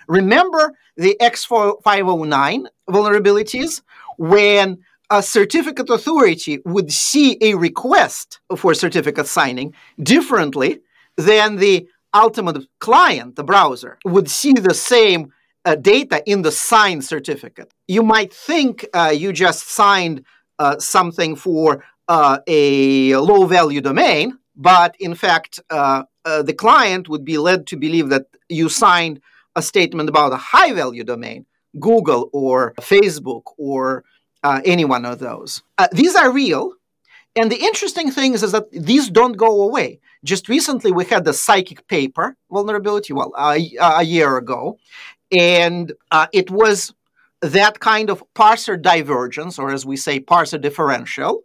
Remember 0.08 0.74
the 0.96 1.16
X509 1.20 2.66
vulnerabilities 2.88 3.80
when 4.18 4.78
a 5.10 5.22
certificate 5.22 5.90
authority 5.90 6.58
would 6.64 6.92
see 6.92 7.36
a 7.40 7.54
request 7.54 8.40
for 8.56 8.74
certificate 8.74 9.26
signing 9.26 9.74
differently 10.02 10.80
than 11.16 11.56
the 11.56 11.86
ultimate 12.14 12.66
client, 12.78 13.36
the 13.36 13.44
browser, 13.44 13.98
would 14.04 14.30
see 14.30 14.52
the 14.52 14.74
same 14.74 15.32
uh, 15.64 15.74
data 15.74 16.22
in 16.26 16.42
the 16.42 16.52
signed 16.52 17.04
certificate. 17.04 17.72
You 17.88 18.02
might 18.02 18.32
think 18.32 18.86
uh, 18.94 19.12
you 19.14 19.32
just 19.32 19.68
signed 19.68 20.24
uh, 20.58 20.78
something 20.78 21.36
for 21.36 21.84
uh, 22.08 22.38
a 22.46 23.16
low 23.16 23.46
value 23.46 23.80
domain, 23.80 24.38
but 24.54 24.94
in 25.00 25.14
fact, 25.14 25.60
uh, 25.70 26.04
uh, 26.24 26.42
the 26.42 26.54
client 26.54 27.08
would 27.08 27.24
be 27.24 27.38
led 27.38 27.66
to 27.68 27.76
believe 27.76 28.08
that 28.10 28.26
you 28.48 28.68
signed 28.68 29.20
a 29.56 29.62
statement 29.62 30.08
about 30.08 30.32
a 30.32 30.36
high 30.36 30.72
value 30.72 31.04
domain, 31.04 31.46
Google 31.80 32.30
or 32.32 32.74
Facebook 32.80 33.42
or 33.58 34.04
uh, 34.44 34.60
any 34.64 34.84
one 34.84 35.04
of 35.04 35.18
those. 35.18 35.62
Uh, 35.78 35.88
these 35.90 36.14
are 36.14 36.30
real. 36.30 36.74
And 37.34 37.50
the 37.50 37.60
interesting 37.60 38.12
thing 38.12 38.34
is, 38.34 38.44
is 38.44 38.52
that 38.52 38.70
these 38.70 39.10
don't 39.10 39.36
go 39.36 39.62
away. 39.62 39.98
Just 40.22 40.48
recently, 40.48 40.92
we 40.92 41.04
had 41.04 41.24
the 41.24 41.32
psychic 41.32 41.88
paper 41.88 42.36
vulnerability, 42.50 43.12
well, 43.12 43.32
uh, 43.36 43.58
a 43.80 44.04
year 44.04 44.36
ago. 44.36 44.78
And 45.32 45.92
uh, 46.12 46.28
it 46.32 46.50
was 46.50 46.94
that 47.40 47.80
kind 47.80 48.08
of 48.08 48.22
parser 48.34 48.80
divergence, 48.80 49.58
or 49.58 49.72
as 49.72 49.84
we 49.84 49.96
say, 49.96 50.20
parser 50.20 50.60
differential. 50.60 51.42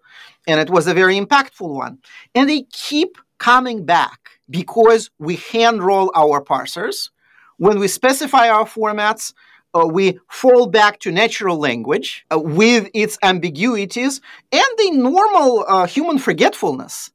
And 0.48 0.60
it 0.60 0.70
was 0.70 0.86
a 0.86 0.94
very 0.94 1.20
impactful 1.20 1.68
one. 1.68 1.98
And 2.36 2.48
they 2.48 2.64
keep 2.72 3.18
coming 3.40 3.86
back 3.86 4.20
because 4.50 5.10
we 5.18 5.38
hand 5.38 5.82
roll 5.82 6.12
our 6.16 6.42
parsers. 6.42 7.10
When 7.58 7.80
we 7.80 7.88
specify 7.88 8.50
our 8.50 8.66
formats, 8.66 9.34
uh, 9.74 9.88
we 9.88 10.20
fall 10.30 10.68
back 10.68 11.00
to 11.00 11.12
natural 11.12 11.58
language 11.58 12.26
uh, 12.32 12.40
with 12.40 12.90
its 12.94 13.18
ambiguities 13.24 14.22
and 14.52 14.64
the 14.78 14.92
normal 14.92 15.66
uh, 15.68 15.86
human 15.86 16.18
forgetfulness. 16.18 17.12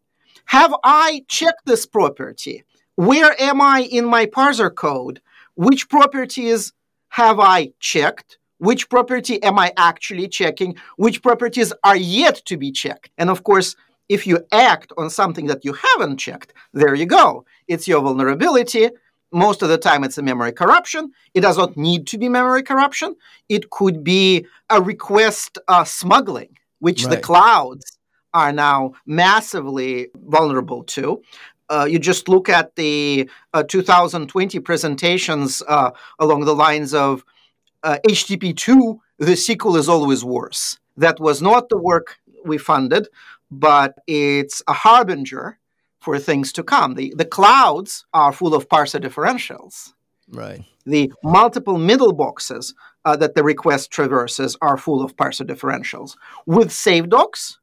Have 0.46 0.74
I 0.84 1.24
checked 1.28 1.66
this 1.66 1.86
property? 1.86 2.64
Where 2.96 3.34
am 3.40 3.60
I 3.60 3.88
in 3.90 4.04
my 4.04 4.26
parser 4.26 4.74
code? 4.74 5.20
Which 5.56 5.88
properties 5.88 6.72
have 7.08 7.40
I 7.40 7.72
checked? 7.80 8.38
Which 8.58 8.88
property 8.88 9.42
am 9.42 9.58
I 9.58 9.72
actually 9.76 10.28
checking? 10.28 10.76
Which 10.96 11.22
properties 11.22 11.72
are 11.82 11.96
yet 11.96 12.42
to 12.46 12.56
be 12.56 12.70
checked? 12.70 13.10
And 13.18 13.30
of 13.30 13.42
course, 13.42 13.74
if 14.08 14.26
you 14.26 14.44
act 14.52 14.92
on 14.96 15.10
something 15.10 15.46
that 15.46 15.64
you 15.64 15.72
haven't 15.72 16.18
checked, 16.18 16.52
there 16.72 16.94
you 16.94 17.06
go. 17.06 17.44
It's 17.66 17.88
your 17.88 18.02
vulnerability. 18.02 18.90
Most 19.34 19.62
of 19.62 19.68
the 19.68 19.78
time, 19.78 20.04
it's 20.04 20.16
a 20.16 20.22
memory 20.22 20.52
corruption. 20.52 21.12
It 21.34 21.40
does 21.40 21.58
not 21.58 21.76
need 21.76 22.06
to 22.08 22.18
be 22.18 22.28
memory 22.28 22.62
corruption. 22.62 23.16
It 23.48 23.70
could 23.70 24.04
be 24.04 24.46
a 24.70 24.80
request 24.80 25.58
uh, 25.68 25.84
smuggling, 25.84 26.56
which 26.78 27.04
right. 27.04 27.10
the 27.10 27.20
clouds 27.20 27.98
are 28.32 28.52
now 28.52 28.92
massively 29.06 30.08
vulnerable 30.14 30.84
to. 30.84 31.22
Uh, 31.68 31.86
you 31.90 31.98
just 31.98 32.28
look 32.28 32.48
at 32.48 32.76
the 32.76 33.28
uh, 33.52 33.62
2020 33.64 34.60
presentations 34.60 35.62
uh, 35.68 35.90
along 36.18 36.44
the 36.44 36.54
lines 36.54 36.94
of 36.94 37.24
HTTP2, 37.84 38.70
uh, 38.70 38.98
the 39.18 39.36
sequel 39.36 39.76
is 39.76 39.88
always 39.88 40.24
worse. 40.24 40.78
That 40.96 41.20
was 41.20 41.42
not 41.42 41.68
the 41.68 41.78
work 41.78 42.18
we 42.44 42.56
funded 42.56 43.08
but 43.50 43.94
it's 44.06 44.62
a 44.66 44.72
harbinger 44.72 45.58
for 46.04 46.18
things 46.18 46.52
to 46.52 46.62
come. 46.62 46.94
The, 46.94 47.14
the 47.16 47.24
clouds 47.24 48.04
are 48.12 48.32
full 48.32 48.54
of 48.54 48.68
parser 48.68 49.00
differentials. 49.00 49.94
Right. 50.28 50.64
The 50.84 51.12
multiple 51.22 51.78
middle 51.78 52.12
boxes 52.12 52.74
uh, 53.04 53.16
that 53.16 53.34
the 53.34 53.42
request 53.42 53.90
traverses 53.90 54.56
are 54.60 54.76
full 54.76 55.02
of 55.02 55.16
parser 55.16 55.46
differentials. 55.46 56.16
With 56.46 56.68
SafeDocs, 56.68 57.56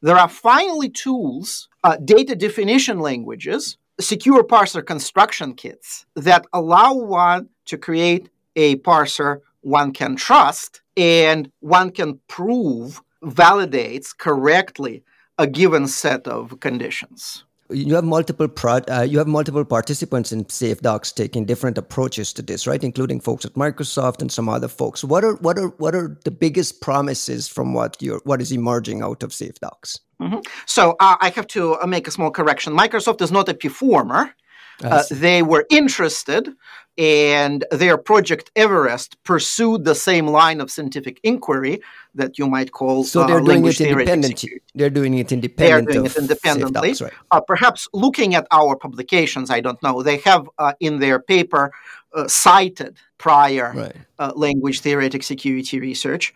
there 0.00 0.16
are 0.16 0.28
finally 0.28 0.88
tools, 0.88 1.68
uh, 1.82 1.96
data 1.96 2.36
definition 2.36 3.00
languages, 3.00 3.78
secure 3.98 4.44
parser 4.44 4.86
construction 4.86 5.54
kits 5.54 6.06
that 6.14 6.46
allow 6.52 6.94
one 6.94 7.48
to 7.64 7.76
create 7.76 8.30
a 8.54 8.76
parser 8.76 9.40
one 9.62 9.92
can 9.92 10.14
trust 10.14 10.82
and 10.96 11.50
one 11.60 11.90
can 11.90 12.20
prove 12.28 13.02
validates 13.24 14.16
correctly 14.16 15.02
a 15.36 15.46
given 15.46 15.88
set 15.88 16.28
of 16.28 16.60
conditions. 16.60 17.44
You 17.70 17.94
have 17.94 18.04
multiple 18.04 18.48
pro- 18.48 18.80
uh, 18.88 19.06
you 19.08 19.18
have 19.18 19.26
multiple 19.26 19.64
participants 19.64 20.32
in 20.32 20.44
SafeDocs 20.46 21.14
taking 21.14 21.44
different 21.44 21.76
approaches 21.76 22.32
to 22.34 22.42
this, 22.42 22.66
right? 22.66 22.82
Including 22.82 23.20
folks 23.20 23.44
at 23.44 23.54
Microsoft 23.54 24.22
and 24.22 24.32
some 24.32 24.48
other 24.48 24.68
folks. 24.68 25.04
What 25.04 25.22
are 25.22 25.34
what 25.36 25.58
are 25.58 25.68
what 25.76 25.94
are 25.94 26.18
the 26.24 26.30
biggest 26.30 26.80
promises 26.80 27.46
from 27.46 27.74
what 27.74 28.00
you 28.00 28.20
what 28.24 28.40
is 28.40 28.52
emerging 28.52 29.02
out 29.02 29.22
of 29.22 29.30
SafeDocs? 29.30 30.00
Mm-hmm. 30.20 30.40
So 30.66 30.96
uh, 30.98 31.16
I 31.20 31.28
have 31.30 31.46
to 31.48 31.74
uh, 31.80 31.86
make 31.86 32.08
a 32.08 32.10
small 32.10 32.30
correction. 32.30 32.74
Microsoft 32.74 33.20
is 33.20 33.30
not 33.30 33.48
a 33.48 33.54
performer. 33.54 34.34
Uh, 34.82 35.02
they 35.10 35.42
were 35.42 35.66
interested, 35.70 36.54
and 36.96 37.64
their 37.70 37.98
project 37.98 38.50
Everest 38.54 39.22
pursued 39.24 39.84
the 39.84 39.94
same 39.94 40.26
line 40.26 40.60
of 40.60 40.70
scientific 40.70 41.20
inquiry 41.22 41.80
that 42.14 42.38
you 42.38 42.48
might 42.48 42.72
call. 42.72 43.04
So 43.04 43.26
they're 43.26 43.40
uh, 43.40 43.44
doing 43.44 43.66
it 43.66 43.80
independently. 43.80 44.60
They're 44.74 44.90
doing 44.90 45.14
it 45.14 45.32
independently. 45.32 45.92
They're 45.92 46.02
doing 46.02 46.06
it 46.06 46.16
independently. 46.16 46.94
Right. 47.00 47.12
Uh, 47.30 47.40
perhaps 47.40 47.88
looking 47.92 48.34
at 48.34 48.46
our 48.50 48.76
publications, 48.76 49.50
I 49.50 49.60
don't 49.60 49.82
know. 49.82 50.02
They 50.02 50.18
have 50.18 50.48
uh, 50.58 50.74
in 50.80 50.98
their 50.98 51.18
paper 51.18 51.72
uh, 52.14 52.28
cited 52.28 52.96
prior 53.18 53.72
right. 53.74 54.36
language 54.36 54.80
theoretic 54.80 55.22
security 55.22 55.80
research, 55.80 56.34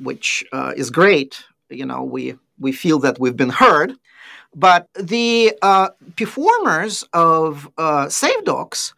which 0.00 0.44
is 0.76 0.90
great. 0.90 1.42
You 1.70 1.86
know, 1.86 2.02
we 2.02 2.36
we 2.58 2.72
feel 2.72 2.98
that 3.00 3.18
we've 3.18 3.36
been 3.36 3.50
heard. 3.50 3.94
But 4.54 4.88
the 4.94 5.56
uh, 5.62 5.90
performers 6.16 7.04
of 7.12 7.68
uh, 7.76 8.06
SafeDocs 8.06 8.92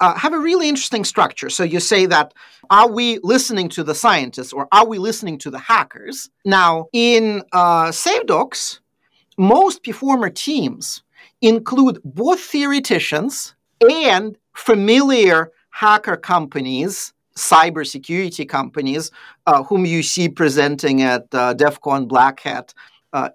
uh, 0.00 0.14
have 0.14 0.32
a 0.32 0.38
really 0.38 0.68
interesting 0.68 1.04
structure. 1.04 1.50
So 1.50 1.62
you 1.62 1.80
say 1.80 2.06
that 2.06 2.34
are 2.70 2.90
we 2.90 3.18
listening 3.22 3.68
to 3.70 3.84
the 3.84 3.94
scientists 3.94 4.52
or 4.52 4.68
are 4.72 4.86
we 4.86 4.98
listening 4.98 5.38
to 5.38 5.50
the 5.50 5.58
hackers? 5.58 6.30
Now, 6.44 6.86
in 6.92 7.42
uh, 7.52 7.86
SafeDocs, 7.86 8.80
most 9.38 9.84
performer 9.84 10.30
teams 10.30 11.02
include 11.42 12.00
both 12.04 12.40
theoreticians 12.40 13.54
and 13.88 14.36
familiar 14.54 15.52
hacker 15.70 16.16
companies, 16.16 17.12
cybersecurity 17.36 18.48
companies, 18.48 19.10
uh, 19.46 19.62
whom 19.64 19.84
you 19.84 20.02
see 20.02 20.28
presenting 20.28 21.02
at 21.02 21.26
uh, 21.34 21.52
DEF 21.52 21.80
CON 21.82 22.06
Black 22.06 22.40
Hat 22.40 22.72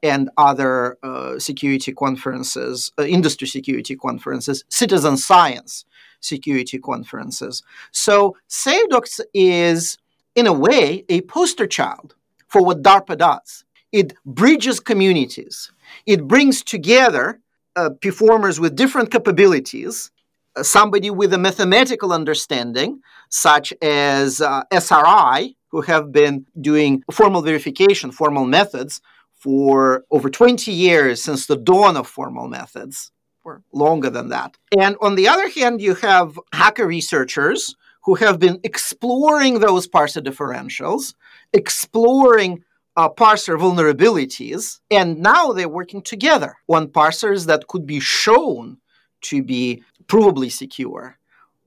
and 0.03 0.29
other 0.37 0.97
uh, 1.03 1.39
security 1.39 1.91
conferences, 1.93 2.91
uh, 2.99 3.03
industry 3.03 3.47
security 3.47 3.95
conferences, 3.95 4.63
citizen 4.69 5.17
science 5.17 5.85
security 6.21 6.77
conferences. 6.79 7.63
So 7.91 8.37
SafeDocs 8.49 9.19
is, 9.33 9.97
in 10.35 10.45
a 10.47 10.53
way, 10.53 11.03
a 11.09 11.21
poster 11.21 11.67
child 11.67 12.15
for 12.47 12.63
what 12.63 12.83
DARPA 12.83 13.17
does. 13.17 13.63
It 13.91 14.13
bridges 14.25 14.79
communities. 14.79 15.71
It 16.05 16.27
brings 16.27 16.63
together 16.63 17.39
uh, 17.75 17.89
performers 18.01 18.59
with 18.59 18.75
different 18.75 19.11
capabilities, 19.11 20.11
uh, 20.55 20.63
somebody 20.63 21.09
with 21.09 21.33
a 21.33 21.37
mathematical 21.37 22.13
understanding, 22.13 23.01
such 23.29 23.73
as 23.81 24.41
uh, 24.41 24.63
SRI, 24.71 25.55
who 25.69 25.81
have 25.81 26.11
been 26.11 26.45
doing 26.59 27.03
formal 27.11 27.41
verification, 27.41 28.11
formal 28.11 28.45
methods 28.45 29.01
for 29.41 30.05
over 30.11 30.29
20 30.29 30.71
years 30.71 31.21
since 31.21 31.47
the 31.47 31.55
dawn 31.55 31.97
of 31.97 32.07
formal 32.07 32.47
methods, 32.47 33.11
or 33.43 33.63
longer 33.73 34.09
than 34.11 34.29
that. 34.29 34.55
And 34.77 34.95
on 35.01 35.15
the 35.15 35.27
other 35.27 35.49
hand, 35.49 35.81
you 35.81 35.95
have 35.95 36.39
hacker 36.53 36.85
researchers 36.85 37.75
who 38.03 38.13
have 38.15 38.37
been 38.39 38.59
exploring 38.63 39.59
those 39.59 39.87
parser 39.87 40.23
differentials, 40.23 41.15
exploring 41.53 42.63
uh, 42.95 43.09
parser 43.09 43.57
vulnerabilities, 43.57 44.79
and 44.91 45.19
now 45.19 45.51
they're 45.53 45.67
working 45.67 46.03
together 46.03 46.55
on 46.69 46.87
parsers 46.87 47.47
that 47.47 47.67
could 47.67 47.87
be 47.87 47.99
shown 47.99 48.77
to 49.21 49.41
be 49.41 49.83
provably 50.05 50.51
secure, 50.51 51.17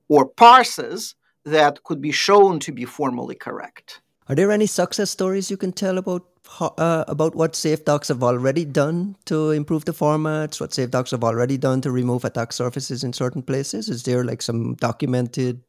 or 0.07 0.29
parsers 0.29 1.15
that 1.43 1.83
could 1.83 1.99
be 2.01 2.11
shown 2.11 2.59
to 2.59 2.71
be 2.71 2.85
formally 2.85 3.35
correct. 3.35 4.01
Are 4.29 4.35
there 4.35 4.51
any 4.51 4.65
success 4.65 5.11
stories 5.11 5.51
you 5.51 5.57
can 5.57 5.73
tell 5.73 5.97
about 5.97 6.23
uh, 6.59 7.05
about 7.07 7.35
what 7.35 7.53
SafeDocs 7.53 8.07
have 8.09 8.23
already 8.23 8.65
done 8.65 9.15
to 9.25 9.51
improve 9.51 9.85
the 9.85 9.93
formats? 9.93 10.59
What 10.59 10.71
SafeDocs 10.71 11.11
have 11.11 11.23
already 11.23 11.57
done 11.57 11.81
to 11.81 11.91
remove 11.91 12.25
attack 12.25 12.53
surfaces 12.53 13.03
in 13.03 13.13
certain 13.13 13.41
places? 13.41 13.89
Is 13.89 14.03
there 14.03 14.23
like 14.23 14.41
some 14.41 14.75
documented 14.75 15.61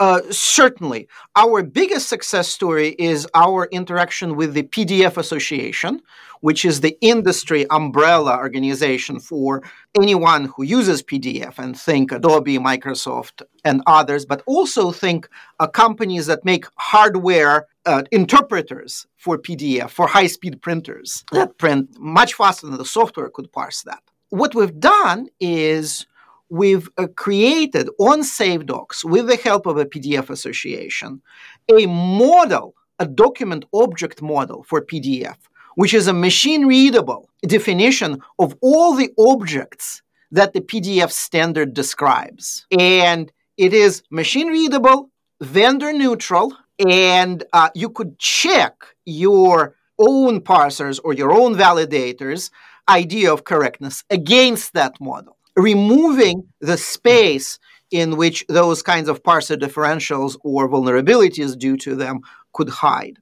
uh, 0.00 0.20
certainly. 0.30 1.08
Our 1.36 1.62
biggest 1.62 2.08
success 2.08 2.48
story 2.48 2.94
is 2.98 3.26
our 3.34 3.66
interaction 3.66 4.36
with 4.36 4.54
the 4.54 4.62
PDF 4.64 5.16
Association, 5.16 6.02
which 6.40 6.64
is 6.64 6.80
the 6.80 6.96
industry 7.00 7.66
umbrella 7.70 8.36
organization 8.36 9.18
for 9.18 9.62
anyone 10.00 10.44
who 10.56 10.62
uses 10.62 11.02
PDF 11.02 11.58
and 11.58 11.78
think 11.78 12.12
Adobe, 12.12 12.58
Microsoft, 12.58 13.42
and 13.64 13.82
others, 13.86 14.24
but 14.24 14.42
also 14.46 14.92
think 14.92 15.28
uh, 15.58 15.66
companies 15.66 16.26
that 16.26 16.44
make 16.44 16.66
hardware 16.76 17.66
uh, 17.86 18.02
interpreters 18.12 19.06
for 19.16 19.38
PDF, 19.38 19.90
for 19.90 20.06
high 20.06 20.26
speed 20.26 20.60
printers 20.62 21.24
that 21.32 21.58
print 21.58 21.88
much 21.98 22.34
faster 22.34 22.66
than 22.66 22.78
the 22.78 22.84
software 22.84 23.30
could 23.30 23.50
parse 23.52 23.82
that. 23.82 24.02
What 24.30 24.54
we've 24.54 24.78
done 24.78 25.28
is 25.40 26.06
we've 26.50 26.88
uh, 26.96 27.06
created 27.14 27.88
on 27.98 28.20
SafeDocs, 28.20 29.04
with 29.04 29.26
the 29.26 29.36
help 29.36 29.66
of 29.66 29.76
a 29.76 29.84
PDF 29.84 30.30
association, 30.30 31.22
a 31.68 31.86
model, 31.86 32.74
a 32.98 33.06
document 33.06 33.64
object 33.72 34.22
model 34.22 34.62
for 34.64 34.82
PDF, 34.82 35.36
which 35.74 35.94
is 35.94 36.06
a 36.06 36.12
machine 36.12 36.66
readable 36.66 37.28
definition 37.42 38.20
of 38.38 38.56
all 38.60 38.94
the 38.94 39.12
objects 39.18 40.02
that 40.30 40.52
the 40.52 40.60
PDF 40.60 41.10
standard 41.10 41.72
describes. 41.74 42.66
And 42.70 43.32
it 43.56 43.72
is 43.72 44.02
machine 44.10 44.48
readable, 44.48 45.10
vendor 45.40 45.92
neutral, 45.92 46.56
and 46.78 47.44
uh, 47.52 47.70
you 47.74 47.90
could 47.90 48.18
check 48.18 48.74
your 49.04 49.74
own 49.98 50.40
parsers 50.40 51.00
or 51.02 51.12
your 51.12 51.32
own 51.32 51.54
validators' 51.54 52.50
idea 52.88 53.32
of 53.32 53.44
correctness 53.44 54.04
against 54.10 54.72
that 54.74 55.00
model 55.00 55.37
removing 55.58 56.48
the 56.60 56.76
space 56.76 57.58
in 57.90 58.16
which 58.16 58.44
those 58.48 58.82
kinds 58.82 59.08
of 59.08 59.22
parser 59.22 59.56
differentials 59.56 60.36
or 60.44 60.68
vulnerabilities 60.68 61.58
due 61.58 61.76
to 61.76 61.94
them 61.94 62.20
could 62.52 62.68
hide. 62.68 63.18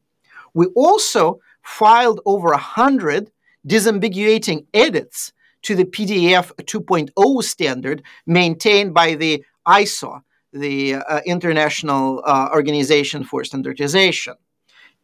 We 0.55 0.67
also 0.75 1.41
filed 1.63 2.21
over 2.27 2.51
100 2.51 3.31
disambiguating 3.67 4.67
edits 4.75 5.33
to 5.63 5.75
the 5.75 5.85
PDF 5.85 6.53
2.0 6.63 7.43
standard 7.43 8.03
maintained 8.27 8.95
by 8.95 9.15
the 9.15 9.43
ISO, 9.67 10.21
the 10.53 10.95
uh, 10.95 11.21
International 11.27 12.23
uh, 12.25 12.49
Organization 12.53 13.25
for 13.25 13.45
Standardization, 13.45 14.35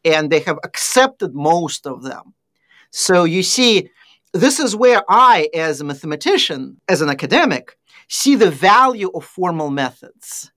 and 0.05 0.31
they 0.31 0.41
have 0.41 0.59
accepted 0.65 1.35
most 1.35 1.87
of 1.87 2.03
them. 2.03 2.35
So 2.91 3.25
you 3.25 3.43
see, 3.43 3.91
this 4.33 4.59
is 4.59 4.75
where 4.75 5.03
I, 5.09 5.49
as 5.55 5.81
a 5.81 5.85
mathematician, 5.85 6.81
as 6.89 7.03
an 7.03 7.09
academic, 7.09 7.77
see 8.09 8.35
the 8.35 8.51
value 8.51 9.11
of 9.15 9.25
formal 9.25 9.71
methods. 9.71 10.51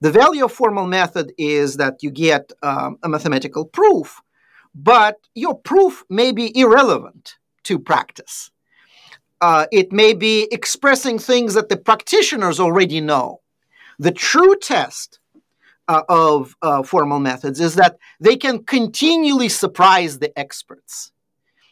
The 0.00 0.10
value 0.10 0.46
of 0.46 0.52
formal 0.52 0.86
method 0.86 1.32
is 1.36 1.76
that 1.76 2.02
you 2.02 2.10
get 2.10 2.52
um, 2.62 2.98
a 3.02 3.08
mathematical 3.08 3.66
proof, 3.66 4.20
but 4.74 5.16
your 5.34 5.54
proof 5.58 6.04
may 6.08 6.32
be 6.32 6.56
irrelevant 6.58 7.36
to 7.64 7.78
practice. 7.78 8.50
Uh, 9.42 9.66
it 9.70 9.92
may 9.92 10.14
be 10.14 10.48
expressing 10.50 11.18
things 11.18 11.54
that 11.54 11.68
the 11.68 11.76
practitioners 11.76 12.58
already 12.58 13.00
know. 13.00 13.40
The 13.98 14.12
true 14.12 14.56
test 14.56 15.20
uh, 15.88 16.02
of 16.08 16.56
uh, 16.62 16.82
formal 16.82 17.20
methods 17.20 17.60
is 17.60 17.74
that 17.74 17.98
they 18.20 18.36
can 18.36 18.64
continually 18.64 19.48
surprise 19.48 20.18
the 20.18 20.38
experts. 20.38 21.12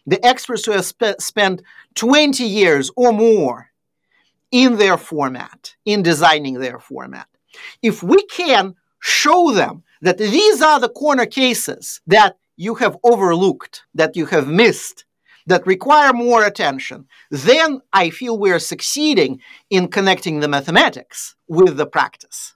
The 0.08 0.24
experts 0.24 0.64
who 0.64 0.72
have 0.72 0.86
spe- 0.86 1.20
spent 1.20 1.60
20 1.94 2.42
years 2.42 2.90
or 2.96 3.12
more 3.12 3.68
in 4.50 4.78
their 4.78 4.96
format, 4.96 5.74
in 5.84 6.02
designing 6.02 6.54
their 6.54 6.78
format. 6.78 7.28
If 7.82 8.02
we 8.02 8.24
can 8.24 8.74
show 9.00 9.52
them 9.52 9.82
that 10.00 10.16
these 10.16 10.62
are 10.62 10.80
the 10.80 10.88
corner 10.88 11.26
cases 11.26 12.00
that 12.06 12.38
you 12.56 12.76
have 12.76 12.96
overlooked, 13.04 13.82
that 13.94 14.16
you 14.16 14.24
have 14.26 14.48
missed, 14.48 15.04
that 15.46 15.66
require 15.66 16.14
more 16.14 16.42
attention, 16.42 17.06
then 17.30 17.82
I 17.92 18.08
feel 18.08 18.38
we're 18.38 18.60
succeeding 18.60 19.40
in 19.68 19.88
connecting 19.88 20.40
the 20.40 20.48
mathematics 20.48 21.36
with 21.48 21.76
the 21.76 21.86
practice. 21.86 22.54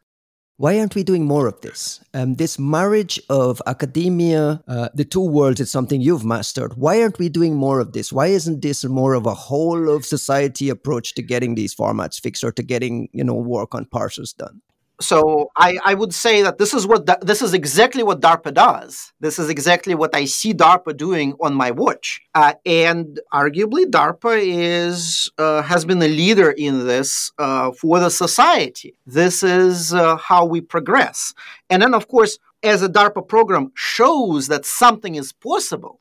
Why 0.58 0.78
aren't 0.78 0.94
we 0.94 1.02
doing 1.02 1.24
more 1.24 1.46
of 1.46 1.60
this? 1.62 2.00
Um, 2.14 2.34
this 2.34 2.58
marriage 2.58 3.20
of 3.30 3.62
academia, 3.66 4.62
uh, 4.68 4.90
the 4.94 5.04
two 5.04 5.26
worlds, 5.26 5.60
is 5.60 5.70
something 5.70 6.00
you've 6.00 6.24
mastered. 6.24 6.74
Why 6.74 7.02
aren't 7.02 7.18
we 7.18 7.28
doing 7.28 7.54
more 7.54 7.80
of 7.80 7.94
this? 7.94 8.12
Why 8.12 8.26
isn't 8.26 8.60
this 8.60 8.84
more 8.84 9.14
of 9.14 9.26
a 9.26 9.34
whole 9.34 9.88
of 9.88 10.04
society 10.04 10.68
approach 10.68 11.14
to 11.14 11.22
getting 11.22 11.54
these 11.54 11.74
formats 11.74 12.20
fixed 12.20 12.44
or 12.44 12.52
to 12.52 12.62
getting 12.62 13.08
you 13.12 13.24
know 13.24 13.34
work 13.34 13.74
on 13.74 13.86
parsers 13.86 14.36
done? 14.36 14.60
So 15.02 15.50
I, 15.56 15.78
I 15.84 15.94
would 15.94 16.14
say 16.14 16.42
that 16.42 16.58
this 16.58 16.72
is 16.74 16.86
what 16.86 17.06
this 17.20 17.42
is 17.42 17.54
exactly 17.54 18.02
what 18.02 18.20
DARPA 18.20 18.54
does. 18.54 19.12
This 19.20 19.38
is 19.38 19.48
exactly 19.48 19.94
what 19.94 20.14
I 20.14 20.24
see 20.24 20.54
DARPA 20.54 20.96
doing 20.96 21.34
on 21.40 21.54
my 21.54 21.70
watch, 21.70 22.20
uh, 22.34 22.54
and 22.64 23.20
arguably 23.32 23.84
DARPA 23.84 24.40
is 24.42 25.30
uh, 25.38 25.62
has 25.62 25.84
been 25.84 26.02
a 26.02 26.08
leader 26.08 26.50
in 26.50 26.86
this 26.86 27.32
uh, 27.38 27.72
for 27.72 27.98
the 28.00 28.10
society. 28.10 28.94
This 29.06 29.42
is 29.42 29.92
uh, 29.92 30.16
how 30.16 30.44
we 30.46 30.60
progress, 30.60 31.34
and 31.68 31.82
then 31.82 31.94
of 31.94 32.08
course, 32.08 32.38
as 32.62 32.82
a 32.82 32.88
DARPA 32.88 33.26
program 33.26 33.72
shows 33.74 34.48
that 34.48 34.64
something 34.64 35.16
is 35.16 35.32
possible, 35.32 35.98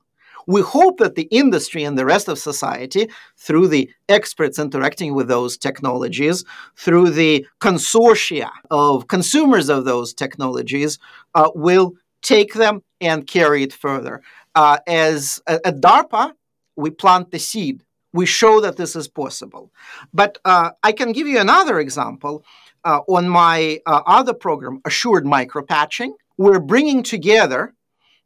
we 0.47 0.61
hope 0.61 0.97
that 0.99 1.15
the 1.15 1.27
industry 1.31 1.83
and 1.83 1.97
the 1.97 2.05
rest 2.05 2.27
of 2.27 2.37
society, 2.37 3.09
through 3.37 3.67
the 3.67 3.89
experts 4.09 4.59
interacting 4.59 5.13
with 5.13 5.27
those 5.27 5.57
technologies, 5.57 6.43
through 6.75 7.11
the 7.11 7.45
consortia 7.59 8.49
of 8.69 9.07
consumers 9.07 9.69
of 9.69 9.85
those 9.85 10.13
technologies, 10.13 10.99
uh, 11.35 11.49
will 11.55 11.93
take 12.21 12.53
them 12.53 12.83
and 12.99 13.27
carry 13.27 13.63
it 13.63 13.73
further. 13.73 14.21
Uh, 14.55 14.77
as 14.87 15.41
at 15.47 15.81
DARPA, 15.81 16.33
we 16.75 16.89
plant 16.89 17.31
the 17.31 17.39
seed. 17.39 17.83
We 18.13 18.25
show 18.25 18.59
that 18.61 18.77
this 18.77 18.95
is 18.95 19.07
possible. 19.07 19.71
But 20.13 20.37
uh, 20.43 20.71
I 20.83 20.91
can 20.91 21.13
give 21.13 21.27
you 21.27 21.39
another 21.39 21.79
example. 21.79 22.43
Uh, 22.83 23.01
on 23.07 23.29
my 23.29 23.79
uh, 23.85 24.01
other 24.07 24.33
program, 24.33 24.81
Assured 24.85 25.23
Micropatching, 25.23 26.13
we're 26.37 26.59
bringing 26.59 27.03
together 27.03 27.75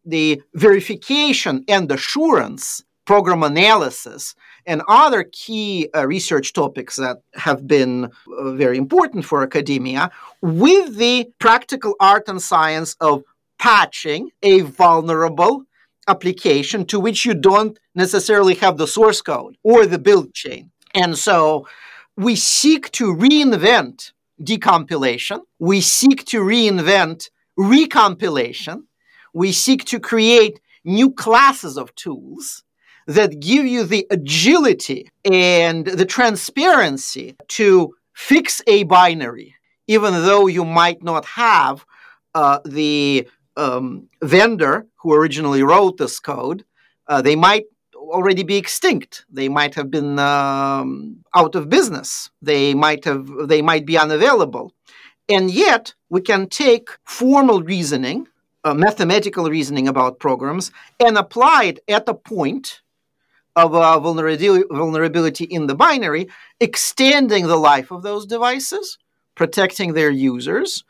the 0.06 0.42
verification 0.54 1.64
and 1.68 1.92
assurance 1.92 2.84
program 3.06 3.44
analysis 3.44 4.36
and 4.66 4.82
other 4.88 5.24
key 5.32 5.90
uh, 5.96 6.08
research 6.08 6.54
topics 6.54 6.96
that 6.96 7.18
have 7.36 7.68
been 7.68 8.06
uh, 8.06 8.52
very 8.54 8.78
important 8.78 9.24
for 9.24 9.44
academia 9.44 10.10
with 10.42 10.96
the 10.98 11.30
practical 11.40 11.94
art 12.00 12.24
and 12.28 12.42
science 12.42 12.96
of 13.00 13.24
patching 13.60 14.30
a 14.42 14.62
vulnerable 14.62 15.64
application 16.08 16.86
to 16.86 17.00
which 17.00 17.26
you 17.26 17.34
don't 17.34 17.80
necessarily 17.94 18.56
have 18.56 18.78
the 18.78 18.88
source 18.88 19.22
code 19.22 19.58
or 19.64 19.86
the 19.86 20.00
build 20.00 20.34
chain. 20.34 20.72
And 20.94 21.18
so 21.18 21.68
we 22.18 22.36
seek 22.36 22.92
to 22.92 23.14
reinvent 23.14 24.12
decompilation, 24.42 25.42
we 25.60 25.82
seek 25.82 26.26
to 26.26 26.42
reinvent 26.42 27.30
recompilation, 27.58 28.84
we 29.36 29.52
seek 29.52 29.84
to 29.84 30.00
create 30.00 30.62
new 30.86 31.12
classes 31.12 31.78
of 31.78 31.94
tools 31.96 32.64
that 33.06 33.40
give 33.40 33.66
you 33.68 33.84
the 33.84 34.08
agility 34.10 35.12
and 35.26 35.86
the 35.86 36.06
transparency 36.06 37.36
to 37.50 37.94
fix 38.14 38.62
a 38.66 38.84
binary, 38.84 39.54
even 39.88 40.14
though 40.14 40.48
you 40.48 40.64
might 40.64 41.04
not 41.04 41.26
have 41.26 41.86
uh, 42.34 42.60
the 42.66 43.28
um, 43.58 44.08
vendor 44.24 44.88
who 45.02 45.14
originally 45.14 45.64
wrote 45.64 45.98
this 45.98 46.20
code. 46.20 46.64
Uh, 47.08 47.22
they 47.22 47.36
might 47.36 47.66
already 47.94 48.44
be 48.44 48.56
extinct. 48.56 49.26
They 49.30 49.50
might 49.50 49.76
have 49.76 49.92
been 49.92 50.18
um, 50.18 51.24
out 51.36 51.56
of 51.56 51.70
business. 51.70 52.30
They 52.42 52.74
might 52.74 53.04
have. 53.04 53.30
They 53.48 53.62
might 53.62 53.86
be 53.86 53.98
unavailable, 53.98 54.72
and 55.28 55.52
yet 55.52 55.94
we 56.10 56.22
can 56.22 56.48
take 56.48 56.90
formal 57.04 57.62
reasoning 57.62 58.28
uh, 58.66 58.74
mathematical 58.74 59.50
reasoning 59.50 59.88
about 59.88 60.20
programs 60.20 60.72
and 61.00 61.18
apply 61.18 61.66
it 61.66 61.80
at 61.88 62.10
a 62.10 62.14
point 62.14 62.82
of 63.56 63.74
uh, 63.74 64.00
vulnerability, 64.00 64.66
vulnerability 64.72 65.46
in 65.46 65.68
the 65.68 65.76
binary, 65.76 66.28
extending 66.60 67.48
the 67.48 67.56
life 67.56 67.92
of 67.92 68.04
those 68.04 68.26
devices, 68.26 68.98
protecting 69.36 69.94
their 69.94 70.10
users. 70.10 70.84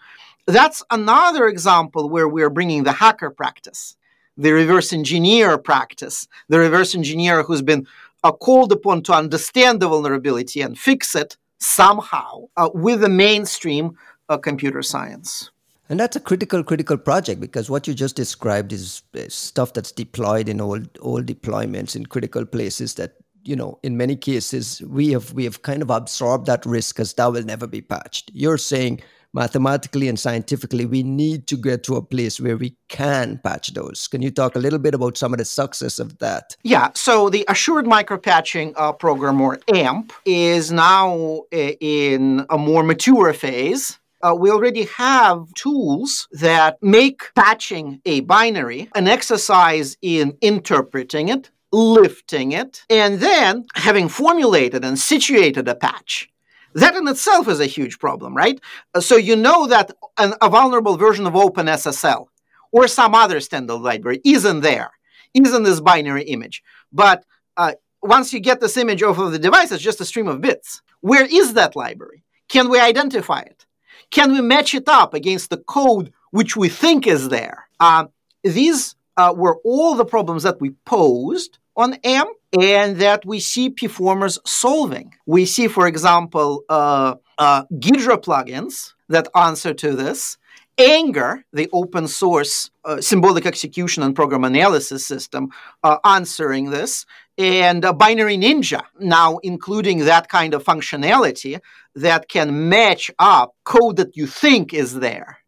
That's 0.47 0.81
another 0.89 1.47
example 1.47 2.09
where 2.09 2.27
we're 2.27 2.49
bringing 2.49 2.83
the 2.83 2.93
hacker 2.93 3.29
practice, 3.29 3.97
the 4.37 4.53
reverse 4.53 4.93
engineer 4.93 5.57
practice, 5.57 6.27
the 6.49 6.59
reverse 6.59 6.95
engineer 6.95 7.43
who's 7.43 7.61
been 7.61 7.85
uh, 8.23 8.31
called 8.31 8.71
upon 8.71 9.03
to 9.03 9.13
understand 9.13 9.79
the 9.79 9.89
vulnerability 9.89 10.61
and 10.61 10.79
fix 10.79 11.13
it 11.13 11.37
somehow 11.59 12.45
uh, 12.57 12.69
with 12.73 13.01
the 13.01 13.09
mainstream 13.09 13.97
uh, 14.29 14.37
computer 14.37 14.81
science. 14.81 15.51
And 15.89 15.99
that's 15.99 16.15
a 16.15 16.19
critical, 16.19 16.63
critical 16.63 16.97
project 16.97 17.39
because 17.39 17.69
what 17.69 17.87
you 17.87 17.93
just 17.93 18.15
described 18.15 18.73
is, 18.73 19.03
stuff 19.27 19.73
that's 19.73 19.91
deployed 19.91 20.49
in 20.49 20.59
all 20.59 20.79
all 21.01 21.21
deployments 21.21 21.95
in 21.95 22.05
critical 22.05 22.45
places 22.45 22.95
that 22.95 23.13
you 23.43 23.55
know 23.55 23.79
in 23.83 23.97
many 23.97 24.15
cases 24.15 24.81
we 24.87 25.11
have 25.11 25.31
we 25.33 25.43
have 25.43 25.61
kind 25.61 25.81
of 25.81 25.89
absorbed 25.89 26.47
that 26.47 26.65
risk 26.65 26.95
because 26.95 27.13
that 27.13 27.31
will 27.31 27.43
never 27.43 27.67
be 27.67 27.81
patched. 27.81 28.31
You're 28.33 28.57
saying 28.57 29.01
mathematically 29.33 30.07
and 30.07 30.17
scientifically 30.17 30.85
we 30.85 31.03
need 31.03 31.45
to 31.47 31.57
get 31.57 31.83
to 31.83 31.95
a 31.95 32.01
place 32.01 32.39
where 32.39 32.57
we 32.57 32.75
can 32.87 33.39
patch 33.43 33.73
those. 33.73 34.07
Can 34.07 34.21
you 34.21 34.31
talk 34.31 34.55
a 34.55 34.59
little 34.59 34.79
bit 34.79 34.95
about 34.95 35.17
some 35.17 35.33
of 35.33 35.39
the 35.39 35.45
success 35.45 35.99
of 35.99 36.17
that? 36.19 36.55
Yeah. 36.63 36.89
So 36.95 37.29
the 37.29 37.45
Assured 37.49 37.85
Micropatching 37.85 38.73
uh, 38.77 38.93
program 38.93 39.41
or 39.41 39.59
AMP 39.73 40.13
is 40.25 40.71
now 40.71 41.43
uh, 41.53 41.73
in 41.81 42.45
a 42.49 42.57
more 42.57 42.83
mature 42.83 43.33
phase 43.33 43.99
uh, 44.25 44.33
we 44.33 44.49
already 44.49 44.85
have 44.85 45.53
tools 45.53 46.27
that 46.31 46.81
make 46.81 47.21
patching 47.35 48.01
a 48.05 48.21
binary 48.21 48.89
an 48.95 49.07
exercise 49.07 49.97
in 50.01 50.35
interpreting 50.41 51.29
it, 51.29 51.51
lifting 51.71 52.51
it, 52.51 52.83
and 52.89 53.19
then 53.19 53.65
having 53.75 54.09
formulated 54.09 54.83
and 54.83 54.97
situated 54.97 55.67
a 55.67 55.75
patch. 55.75 56.27
That 56.73 56.95
in 56.95 57.07
itself 57.07 57.47
is 57.47 57.59
a 57.59 57.67
huge 57.67 57.99
problem, 57.99 58.35
right? 58.35 58.59
Uh, 58.95 58.99
so 58.99 59.15
you 59.15 59.35
know 59.35 59.67
that 59.67 59.91
an, 60.17 60.33
a 60.41 60.49
vulnerable 60.49 60.97
version 60.97 61.27
of 61.27 61.33
OpenSSL 61.33 62.25
or 62.71 62.87
some 62.87 63.13
other 63.13 63.39
standard 63.39 63.75
library 63.75 64.21
isn't 64.25 64.61
there, 64.61 64.91
isn't 65.35 65.63
this 65.63 65.81
binary 65.81 66.23
image. 66.23 66.63
But 66.91 67.23
uh, 67.57 67.73
once 68.01 68.33
you 68.33 68.39
get 68.39 68.59
this 68.59 68.75
image 68.75 69.03
off 69.03 69.19
of 69.19 69.31
the 69.31 69.39
device, 69.39 69.71
it's 69.71 69.83
just 69.83 70.01
a 70.01 70.05
stream 70.05 70.27
of 70.27 70.41
bits. 70.41 70.81
Where 71.01 71.25
is 71.25 71.53
that 71.53 71.75
library? 71.75 72.23
Can 72.49 72.69
we 72.69 72.79
identify 72.79 73.41
it? 73.41 73.65
Can 74.11 74.33
we 74.33 74.41
match 74.41 74.73
it 74.73 74.87
up 74.87 75.13
against 75.13 75.49
the 75.49 75.57
code 75.57 76.13
which 76.31 76.55
we 76.55 76.69
think 76.69 77.07
is 77.07 77.29
there? 77.29 77.67
Uh, 77.79 78.05
these 78.43 78.95
uh, 79.17 79.33
were 79.35 79.57
all 79.63 79.95
the 79.95 80.05
problems 80.05 80.43
that 80.43 80.59
we 80.59 80.71
posed 80.85 81.57
on 81.75 81.93
AMP 82.03 82.29
and 82.59 82.97
that 82.97 83.25
we 83.25 83.39
see 83.39 83.69
performers 83.69 84.39
solving. 84.45 85.13
We 85.25 85.45
see, 85.45 85.67
for 85.67 85.87
example, 85.87 86.63
uh, 86.69 87.15
uh, 87.37 87.65
Ghidra 87.73 88.17
plugins 88.23 88.93
that 89.09 89.27
answer 89.35 89.73
to 89.73 89.95
this. 89.95 90.37
angr, 90.77 91.43
the 91.53 91.69
open 91.71 92.07
source 92.07 92.69
uh, 92.83 92.99
symbolic 93.01 93.45
execution 93.45 94.03
and 94.03 94.15
program 94.15 94.43
analysis 94.43 95.05
system, 95.05 95.49
uh, 95.83 95.97
answering 96.03 96.69
this. 96.69 97.05
And 97.37 97.83
a 97.83 97.93
Binary 97.93 98.37
Ninja 98.37 98.83
now 98.99 99.39
including 99.43 99.99
that 100.05 100.29
kind 100.29 100.53
of 100.53 100.63
functionality 100.63 101.59
that 101.95 102.29
can 102.29 102.69
match 102.69 103.11
up 103.19 103.55
code 103.63 103.97
that 103.97 104.15
you 104.15 104.27
think 104.27 104.73
is 104.73 104.99
there 104.99 105.39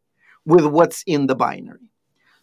with 0.46 0.66
what's 0.66 1.04
in 1.04 1.28
the 1.28 1.36
binary. 1.36 1.90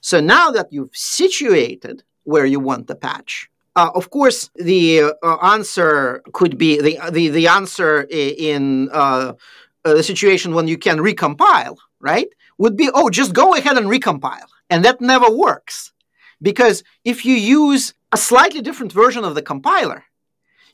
So 0.00 0.20
now 0.20 0.50
that 0.50 0.72
you've 0.72 0.94
situated 0.94 2.02
where 2.24 2.46
you 2.46 2.60
want 2.60 2.86
the 2.86 2.94
patch 2.94 3.50
uh, 3.76 3.90
of 3.94 4.10
course 4.10 4.50
the 4.54 5.02
uh, 5.22 5.36
answer 5.42 6.22
could 6.32 6.56
be 6.58 6.80
the 6.80 6.98
the, 7.10 7.28
the 7.28 7.48
answer 7.48 8.06
in 8.10 8.88
uh, 8.92 9.32
the 9.82 10.02
situation 10.02 10.54
when 10.54 10.68
you 10.68 10.78
can 10.78 10.98
recompile 10.98 11.76
right 12.00 12.28
would 12.58 12.76
be 12.76 12.90
oh 12.94 13.10
just 13.10 13.32
go 13.32 13.54
ahead 13.54 13.76
and 13.76 13.86
recompile. 13.86 14.46
And 14.70 14.84
that 14.84 15.00
never 15.00 15.30
works 15.30 15.92
because 16.44 16.84
if 17.04 17.24
you 17.24 17.34
use 17.34 17.94
a 18.12 18.18
slightly 18.18 18.60
different 18.60 18.92
version 18.92 19.24
of 19.24 19.34
the 19.34 19.42
compiler, 19.42 20.04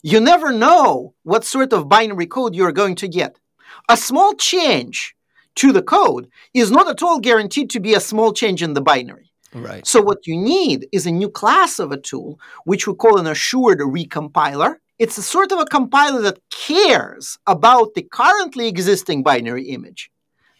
you 0.03 0.19
never 0.19 0.51
know 0.51 1.15
what 1.23 1.45
sort 1.45 1.71
of 1.73 1.89
binary 1.89 2.27
code 2.27 2.53
you're 2.53 2.79
going 2.81 2.95
to 2.95 3.07
get. 3.07 3.39
A 3.87 3.95
small 3.95 4.33
change 4.33 5.15
to 5.55 5.71
the 5.71 5.81
code 5.81 6.27
is 6.53 6.71
not 6.71 6.89
at 6.89 7.01
all 7.01 7.19
guaranteed 7.19 7.69
to 7.71 7.79
be 7.79 7.93
a 7.93 8.07
small 8.11 8.33
change 8.33 8.61
in 8.61 8.73
the 8.73 8.81
binary. 8.81 9.31
Right. 9.53 9.85
So 9.87 10.01
what 10.01 10.27
you 10.27 10.37
need 10.37 10.87
is 10.91 11.05
a 11.05 11.11
new 11.11 11.29
class 11.29 11.79
of 11.79 11.91
a 11.91 11.97
tool, 11.97 12.39
which 12.65 12.85
we 12.85 12.93
call 12.93 13.17
an 13.17 13.27
assured 13.27 13.79
recompiler. 13.79 14.75
It's 14.99 15.17
a 15.17 15.23
sort 15.23 15.51
of 15.51 15.59
a 15.59 15.65
compiler 15.65 16.21
that 16.21 16.39
cares 16.51 17.37
about 17.47 17.93
the 17.95 18.03
currently 18.03 18.67
existing 18.67 19.23
binary 19.23 19.69
image, 19.69 20.11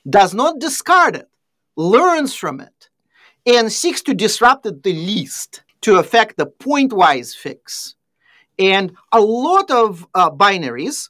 does 0.10 0.34
not 0.34 0.60
discard 0.60 1.16
it, 1.16 1.30
learns 1.76 2.34
from 2.34 2.60
it, 2.60 2.81
and 3.46 3.72
seeks 3.72 4.02
to 4.04 4.14
disrupt 4.14 4.66
it 4.66 4.84
the 4.84 4.94
least 4.94 5.64
to 5.82 5.98
affect 5.98 6.38
the 6.38 6.46
pointwise 6.46 7.36
fix. 7.36 7.96
And 8.60 8.96
a 9.12 9.20
lot 9.20 9.72
of 9.72 10.08
uh, 10.14 10.30
binaries 10.30 11.10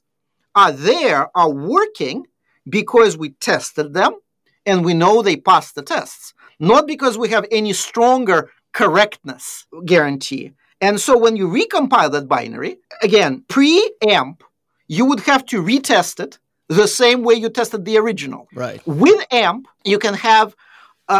are 0.56 0.72
there, 0.72 1.30
are 1.36 1.50
working 1.50 2.28
because 2.67 3.17
we 3.17 3.32
tested 3.32 3.94
them 3.94 4.15
and 4.65 4.86
we 4.86 4.94
know 4.94 5.22
they 5.22 5.36
passed 5.36 5.76
the 5.76 5.82
tests, 5.82 6.34
not 6.60 6.88
because 6.88 7.17
we 7.17 7.30
have 7.30 7.46
any 7.52 7.74
stronger 7.74 8.52
correctness 8.74 9.65
guarantee. 9.86 10.54
And 10.80 11.00
so 11.00 11.17
when 11.17 11.36
you 11.36 11.48
recompile 11.48 12.12
that 12.12 12.28
binary, 12.28 12.78
again, 13.02 13.44
pre 13.48 13.91
AMP, 14.08 14.44
you 14.88 15.06
would 15.06 15.22
have 15.22 15.46
to 15.48 15.62
retest 15.62 16.20
it 16.20 16.39
the 16.70 16.88
same 16.88 17.24
way 17.24 17.36
you 17.36 17.50
tested 17.50 17.86
the 17.86 17.98
original. 17.98 18.48
Right. 18.54 18.82
With 18.88 19.26
AMP, 19.32 19.67
you 19.84 20.00
can 20.00 20.13
have 20.13 20.56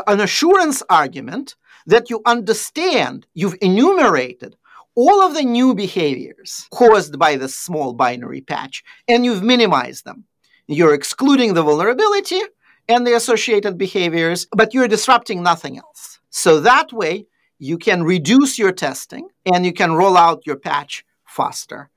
an 0.08 0.20
assurance 0.20 0.82
argument 0.90 1.56
that 1.86 2.10
you 2.10 2.22
understand, 2.26 3.28
you've 3.34 3.58
enumerated 3.62 4.56
all 4.96 5.22
of 5.22 5.34
the 5.34 5.44
new 5.44 5.74
behaviors 5.74 6.68
caused 6.72 7.18
by 7.18 7.36
this 7.36 7.56
small 7.56 7.94
binary 7.94 8.42
patch, 8.42 8.84
and 9.08 9.26
you've 9.26 9.44
minimized 9.44 10.06
them. 10.06 10.26
You're 10.68 10.94
excluding 10.94 11.54
the 11.54 11.64
vulnerability 11.64 12.42
and 12.88 13.06
the 13.06 13.16
associated 13.16 13.78
behaviors, 13.78 14.48
but 14.56 14.74
you're 14.74 14.88
disrupting 14.88 15.44
nothing 15.44 15.78
else. 15.78 16.20
So 16.30 16.60
that 16.62 16.92
way, 16.94 17.26
you 17.60 17.78
can 17.78 18.04
reduce 18.04 18.58
your 18.58 18.72
testing 18.72 19.30
and 19.46 19.66
you 19.66 19.74
can 19.74 19.94
roll 19.94 20.18
out 20.18 20.46
your 20.46 20.56
patch 20.58 21.06
faster. 21.28 21.90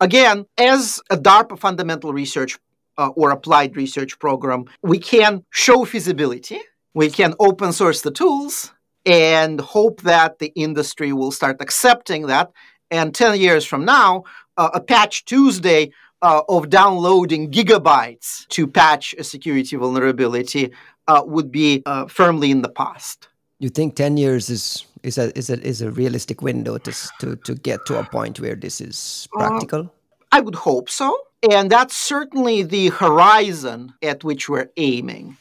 Again, 0.00 0.46
as 0.56 1.00
a 1.10 1.16
DARPA 1.18 1.58
fundamental 1.58 2.12
research 2.12 2.58
uh, 2.96 3.08
or 3.08 3.30
applied 3.30 3.76
research 3.76 4.18
program, 4.18 4.64
we 4.82 4.98
can 4.98 5.44
show 5.50 5.84
feasibility, 5.84 6.60
we 6.94 7.10
can 7.10 7.34
open 7.38 7.72
source 7.72 8.02
the 8.02 8.10
tools, 8.10 8.72
and 9.06 9.60
hope 9.60 10.02
that 10.02 10.38
the 10.38 10.52
industry 10.54 11.12
will 11.12 11.30
start 11.30 11.56
accepting 11.60 12.26
that. 12.26 12.52
And 12.90 13.14
10 13.14 13.40
years 13.40 13.64
from 13.64 13.84
now, 13.84 14.24
uh, 14.56 14.70
a 14.74 14.80
patch 14.80 15.24
Tuesday 15.24 15.92
uh, 16.22 16.42
of 16.48 16.68
downloading 16.68 17.50
gigabytes 17.50 18.46
to 18.48 18.66
patch 18.66 19.14
a 19.18 19.24
security 19.24 19.76
vulnerability 19.76 20.70
uh, 21.08 21.22
would 21.24 21.50
be 21.50 21.82
uh, 21.86 22.06
firmly 22.06 22.50
in 22.50 22.62
the 22.62 22.68
past. 22.68 23.28
You 23.58 23.68
think 23.68 23.94
10 23.94 24.16
years 24.16 24.50
is 24.50 24.86
is 25.02 25.18
a 25.18 25.36
is 25.36 25.50
a 25.50 25.60
is 25.60 25.82
a 25.82 25.90
realistic 25.90 26.42
window 26.42 26.78
to 26.78 26.92
to 27.20 27.36
to 27.36 27.54
get 27.54 27.84
to 27.86 27.98
a 27.98 28.04
point 28.04 28.40
where 28.40 28.54
this 28.54 28.80
is 28.80 29.28
uh, 29.36 29.48
practical? 29.48 29.92
I 30.32 30.40
would 30.40 30.54
hope 30.54 30.88
so. 30.88 31.16
And 31.50 31.70
that's 31.70 31.96
certainly 31.96 32.62
the 32.62 32.88
horizon 32.88 33.94
at 34.02 34.22
which 34.22 34.48
we're 34.48 34.70
aiming 34.76 35.36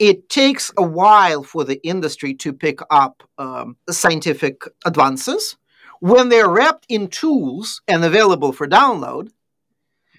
it 0.00 0.30
takes 0.30 0.72
a 0.78 0.82
while 0.82 1.44
for 1.44 1.62
the 1.62 1.78
industry 1.86 2.34
to 2.34 2.52
pick 2.52 2.80
up 2.90 3.22
um, 3.38 3.76
scientific 3.90 4.62
advances. 4.86 5.56
When 6.00 6.30
they're 6.30 6.48
wrapped 6.48 6.86
in 6.88 7.08
tools 7.08 7.82
and 7.86 8.02
available 8.02 8.52
for 8.52 8.66
download, 8.66 9.28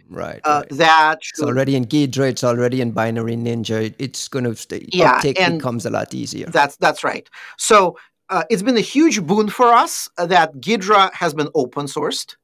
right, 0.08 0.39
uh, 0.44 0.62
right. 0.62 0.78
that 0.78 1.24
should... 1.24 1.39
it's 1.39 1.41
already 1.44 1.76
in 1.76 1.86
Ghidra, 1.86 2.30
it's 2.30 2.44
already 2.44 2.80
in 2.80 2.91
Binary 2.91 3.36
Ninja. 3.36 3.94
It's 3.98 4.28
going 4.28 4.46
to 4.46 4.56
stay. 4.56 4.88
Yeah, 4.94 5.13
uptake 5.13 5.41
and 5.41 5.58
becomes 5.58 5.88
a 5.88 5.89
lot 5.89 6.13
easier. 6.13 6.46
That's 6.46 6.78
that's 6.78 7.04
right. 7.04 7.28
So 7.58 7.98
uh, 8.30 8.44
it's 8.52 8.62
been 8.62 8.78
a 8.78 8.82
huge 8.82 9.26
boon 9.26 9.50
for 9.50 9.74
us 9.74 10.08
that 10.17 10.54
Ghidra 10.62 11.12
has 11.13 11.34
been 11.34 11.50
open 11.56 11.88
sourced. 11.88 12.36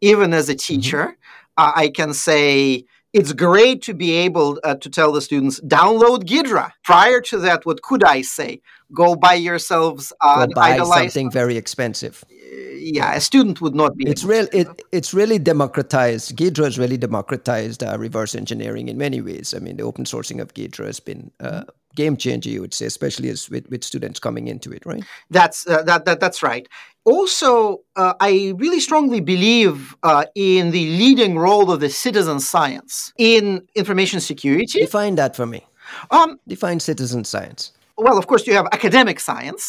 Even 0.00 0.32
as 0.32 0.48
a 0.48 0.52
mm-hmm. 0.52 0.74
teacher, 0.74 1.02
mm-hmm. 1.02 1.62
uh, 1.64 1.72
I 1.74 1.88
can 1.88 2.14
say 2.14 2.84
it's 3.12 3.32
great 3.32 3.82
to 3.82 3.94
be 3.94 4.12
able 4.12 4.58
uh, 4.64 4.74
to 4.76 4.90
tell 4.90 5.12
the 5.12 5.20
students 5.20 5.60
download 5.60 6.24
Ghidra. 6.24 6.72
Prior 6.84 7.20
to 7.22 7.38
that, 7.38 7.64
what 7.64 7.82
could 7.82 8.04
I 8.04 8.22
say? 8.22 8.60
Go 8.92 9.16
buy 9.16 9.34
yourselves 9.34 10.12
uh, 10.20 10.46
Go 10.46 10.54
buy 10.54 10.78
something 10.78 11.30
very 11.30 11.56
expensive. 11.56 12.24
Uh, 12.30 12.34
yeah, 12.78 13.14
a 13.14 13.20
student 13.20 13.60
would 13.60 13.74
not 13.74 13.96
be. 13.96 14.08
It's 14.08 14.24
real. 14.24 14.46
It, 14.52 14.68
it's 14.92 15.12
really 15.12 15.38
democratized. 15.38 16.36
Ghidra 16.36 16.64
has 16.64 16.78
really 16.78 16.96
democratized 16.96 17.82
uh, 17.82 17.96
reverse 17.98 18.34
engineering 18.34 18.88
in 18.88 18.96
many 18.96 19.20
ways. 19.20 19.52
I 19.54 19.58
mean, 19.58 19.76
the 19.76 19.82
open 19.82 20.04
sourcing 20.04 20.40
of 20.40 20.54
Ghidra 20.54 20.86
has 20.86 21.00
been 21.00 21.30
uh, 21.40 21.64
game 22.02 22.16
changer, 22.24 22.50
you 22.54 22.60
would 22.64 22.76
say, 22.78 22.86
especially 22.94 23.28
as 23.34 23.40
with, 23.52 23.66
with 23.72 23.82
students 23.90 24.18
coming 24.26 24.44
into 24.52 24.68
it, 24.76 24.82
right? 24.90 25.04
That's 25.38 25.58
uh, 25.66 25.82
that, 25.88 26.00
that 26.06 26.18
that's 26.22 26.40
right. 26.52 26.64
Also, 27.04 27.52
uh, 28.02 28.14
I 28.30 28.32
really 28.62 28.80
strongly 28.88 29.20
believe 29.34 29.76
uh, 30.10 30.24
in 30.34 30.70
the 30.76 30.86
leading 31.02 31.34
role 31.46 31.66
of 31.74 31.78
the 31.80 31.90
citizen 32.04 32.38
science 32.52 33.12
in 33.16 33.42
information 33.74 34.20
security. 34.20 34.80
Define 34.80 35.16
that 35.16 35.32
for 35.38 35.46
me. 35.54 35.60
Um, 36.10 36.30
Define 36.46 36.80
citizen 36.80 37.24
science. 37.24 37.72
Well, 37.96 38.18
of 38.18 38.26
course, 38.30 38.46
you 38.46 38.54
have 38.58 38.66
academic 38.78 39.18
science, 39.28 39.62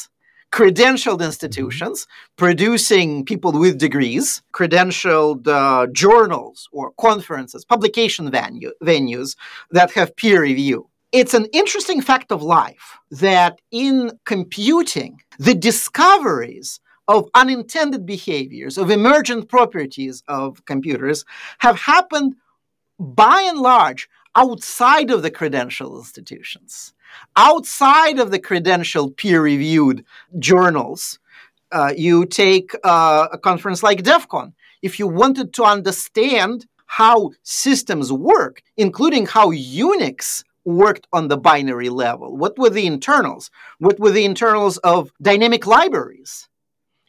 credentialed 0.51 1.21
institutions 1.31 2.07
producing 2.43 3.09
people 3.31 3.51
with 3.63 3.75
degrees, 3.87 4.25
credentialed 4.59 5.47
uh, 5.47 5.87
journals 6.03 6.57
or 6.71 6.91
conferences, 7.07 7.61
publication 7.73 8.25
venue, 8.39 8.71
venues 8.83 9.29
that 9.71 9.89
have 9.97 10.15
peer 10.21 10.41
review. 10.41 10.79
It's 11.11 11.33
an 11.33 11.47
interesting 11.53 12.01
fact 12.01 12.31
of 12.31 12.43
life 12.43 12.99
that 13.09 13.61
in 13.71 14.11
computing, 14.25 15.19
the 15.39 15.55
discoveries 15.55 16.79
of 17.07 17.27
unintended 17.33 18.05
behaviors, 18.05 18.77
of 18.77 18.91
emergent 18.91 19.49
properties 19.49 20.21
of 20.27 20.63
computers 20.65 21.25
have 21.57 21.79
happened 21.79 22.35
by 22.99 23.41
and 23.41 23.57
large 23.57 24.07
outside 24.35 25.09
of 25.09 25.23
the 25.23 25.31
credential 25.31 25.97
institutions, 25.97 26.93
outside 27.35 28.19
of 28.19 28.29
the 28.29 28.37
credential 28.37 29.09
peer 29.09 29.41
reviewed 29.41 30.05
journals. 30.37 31.17
Uh, 31.71 31.91
you 31.97 32.27
take 32.27 32.75
uh, 32.83 33.27
a 33.31 33.37
conference 33.39 33.81
like 33.81 34.03
DEF 34.03 34.27
CON. 34.27 34.53
If 34.83 34.99
you 34.99 35.07
wanted 35.07 35.53
to 35.53 35.63
understand 35.63 36.67
how 36.85 37.31
systems 37.41 38.13
work, 38.13 38.61
including 38.77 39.25
how 39.25 39.51
Unix 39.51 40.43
worked 40.69 41.07
on 41.11 41.27
the 41.27 41.37
binary 41.37 41.89
level, 41.89 42.37
what 42.37 42.57
were 42.57 42.69
the 42.69 42.85
internals? 42.85 43.51
What 43.79 43.99
were 43.99 44.11
the 44.11 44.25
internals 44.25 44.77
of 44.77 45.11
dynamic 45.21 45.65
libraries? 45.65 46.49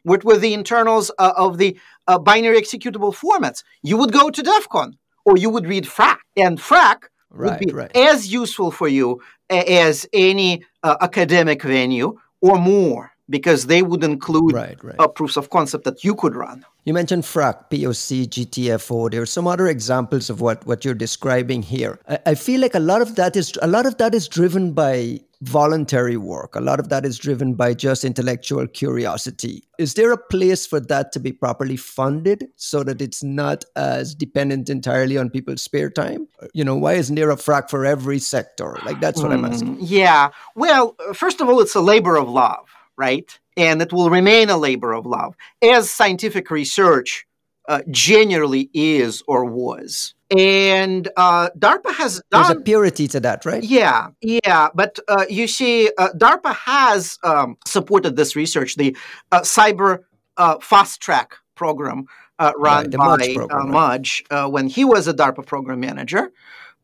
what 0.03 0.25
were 0.25 0.37
the 0.37 0.55
internals 0.55 1.11
uh, 1.19 1.33
of 1.37 1.59
the 1.59 1.79
uh, 2.07 2.19
binary 2.19 2.61
executable 2.61 3.15
formats. 3.15 3.63
You 3.83 3.97
would 3.99 4.13
go 4.13 4.31
to 4.31 4.43
DEF 4.43 4.69
CON 4.69 4.97
or 5.25 5.37
you 5.37 5.51
would 5.51 5.67
read 5.67 5.87
Phrack, 5.87 6.21
and 6.37 6.61
Phrack 6.61 7.11
right, 7.31 7.51
would 7.51 7.67
be 7.67 7.73
right. 7.73 7.95
as 7.95 8.33
useful 8.33 8.71
for 8.71 8.89
you 8.89 9.21
as 9.51 10.07
any 10.13 10.65
uh, 10.83 10.97
academic 11.01 11.63
venue 11.63 12.19
or 12.41 12.59
more 12.59 13.10
because 13.31 13.67
they 13.67 13.83
would 13.83 14.05
include 14.05 14.53
right, 14.53 14.83
right. 14.83 14.97
Uh, 14.99 15.09
proofs 15.09 15.37
of 15.37 15.49
concept 15.51 15.85
that 15.85 16.05
you 16.05 16.15
could 16.15 16.35
run. 16.35 16.67
You 16.85 16.95
mentioned 16.95 17.25
Phrack, 17.25 17.71
POC, 17.71 18.27
GTFO. 18.27 19.11
There 19.11 19.23
are 19.23 19.27
some 19.27 19.47
other 19.47 19.69
examples 19.69 20.29
of 20.29 20.41
what, 20.41 20.67
what 20.67 20.85
you're 20.85 20.95
describing 20.95 21.63
here. 21.63 22.01
I, 22.09 22.19
I 22.27 22.35
feel 22.35 22.61
like 22.61 22.75
a 22.75 22.81
lot 22.81 23.01
of 23.01 23.15
that 23.17 23.37
is 23.37 23.53
a 23.63 23.67
lot 23.67 23.87
of 23.87 23.97
that 23.99 24.15
is 24.15 24.29
driven 24.29 24.73
by 24.73 25.21
voluntary 25.43 26.17
work. 26.17 26.55
A 26.55 26.61
lot 26.61 26.81
of 26.81 26.91
that 26.91 27.07
is 27.07 27.19
driven 27.19 27.55
by 27.55 27.73
just 27.73 28.05
intellectual 28.05 28.67
curiosity. 28.67 29.65
Is 29.79 29.95
there 29.95 30.13
a 30.13 30.19
place 30.19 30.67
for 30.67 30.81
that 30.81 31.13
to 31.13 31.21
be 31.21 31.33
properly 31.33 31.77
funded 31.77 32.49
so 32.57 32.83
that 32.83 33.01
it's 33.01 33.23
not 33.23 33.65
as 33.77 34.15
dependent 34.15 34.69
entirely 34.69 35.17
on 35.17 35.31
people's 35.31 35.63
spare 35.63 35.89
time? 35.89 36.29
You 36.53 36.65
know, 36.65 36.77
why 36.77 36.95
isn't 36.95 37.15
there 37.15 37.31
a 37.31 37.37
Phrack 37.37 37.71
for 37.71 37.87
every 37.87 38.19
sector? 38.19 38.79
Like, 38.85 39.01
that's 39.01 39.23
what 39.23 39.31
mm, 39.31 39.35
I'm 39.35 39.45
asking. 39.47 39.79
Yeah. 39.81 40.31
Well, 40.55 40.95
first 41.15 41.41
of 41.41 41.49
all, 41.49 41.61
it's 41.61 41.75
a 41.75 41.81
labor 41.81 42.17
of 42.17 42.29
love, 42.29 42.67
right? 43.01 43.39
And 43.57 43.83
it 43.83 43.93
will 43.93 44.11
remain 44.11 44.51
a 44.51 44.57
labor 44.57 44.93
of 44.93 45.07
love. 45.07 45.35
As 45.63 45.91
scientific 45.91 46.51
research 46.51 47.27
uh, 47.69 47.81
generally 47.91 48.69
is 48.75 49.23
or 49.27 49.45
was. 49.45 50.15
And 50.37 51.09
uh, 51.17 51.51
DARPA 51.59 51.93
has 51.95 52.23
done. 52.31 52.43
There's 52.43 52.59
a 52.59 52.61
purity 52.61 53.09
to 53.09 53.21
that, 53.21 53.45
right? 53.45 53.63
Yeah, 53.63 54.09
yeah. 54.21 54.69
But 54.75 54.99
uh, 55.09 55.27
you 55.29 55.47
see, 55.47 55.91
uh, 55.99 56.11
DARPA 56.17 56.55
has 56.55 57.19
um, 57.23 57.57
supported 57.67 58.17
this 58.17 58.37
research, 58.37 58.77
the 58.77 58.97
uh, 59.33 59.41
Cyber 59.41 60.01
uh, 60.37 60.59
Fast 60.61 61.01
Track 61.01 61.37
program 61.55 62.07
run 62.39 62.55
right, 62.59 62.91
by 62.91 63.17
Mudge, 63.17 63.35
program, 63.35 63.71
Mudge 63.71 64.25
when 64.31 64.69
he 64.69 64.85
was 64.85 65.09
a 65.09 65.15
DARPA 65.15 65.47
program 65.47 65.81
manager. 65.81 66.33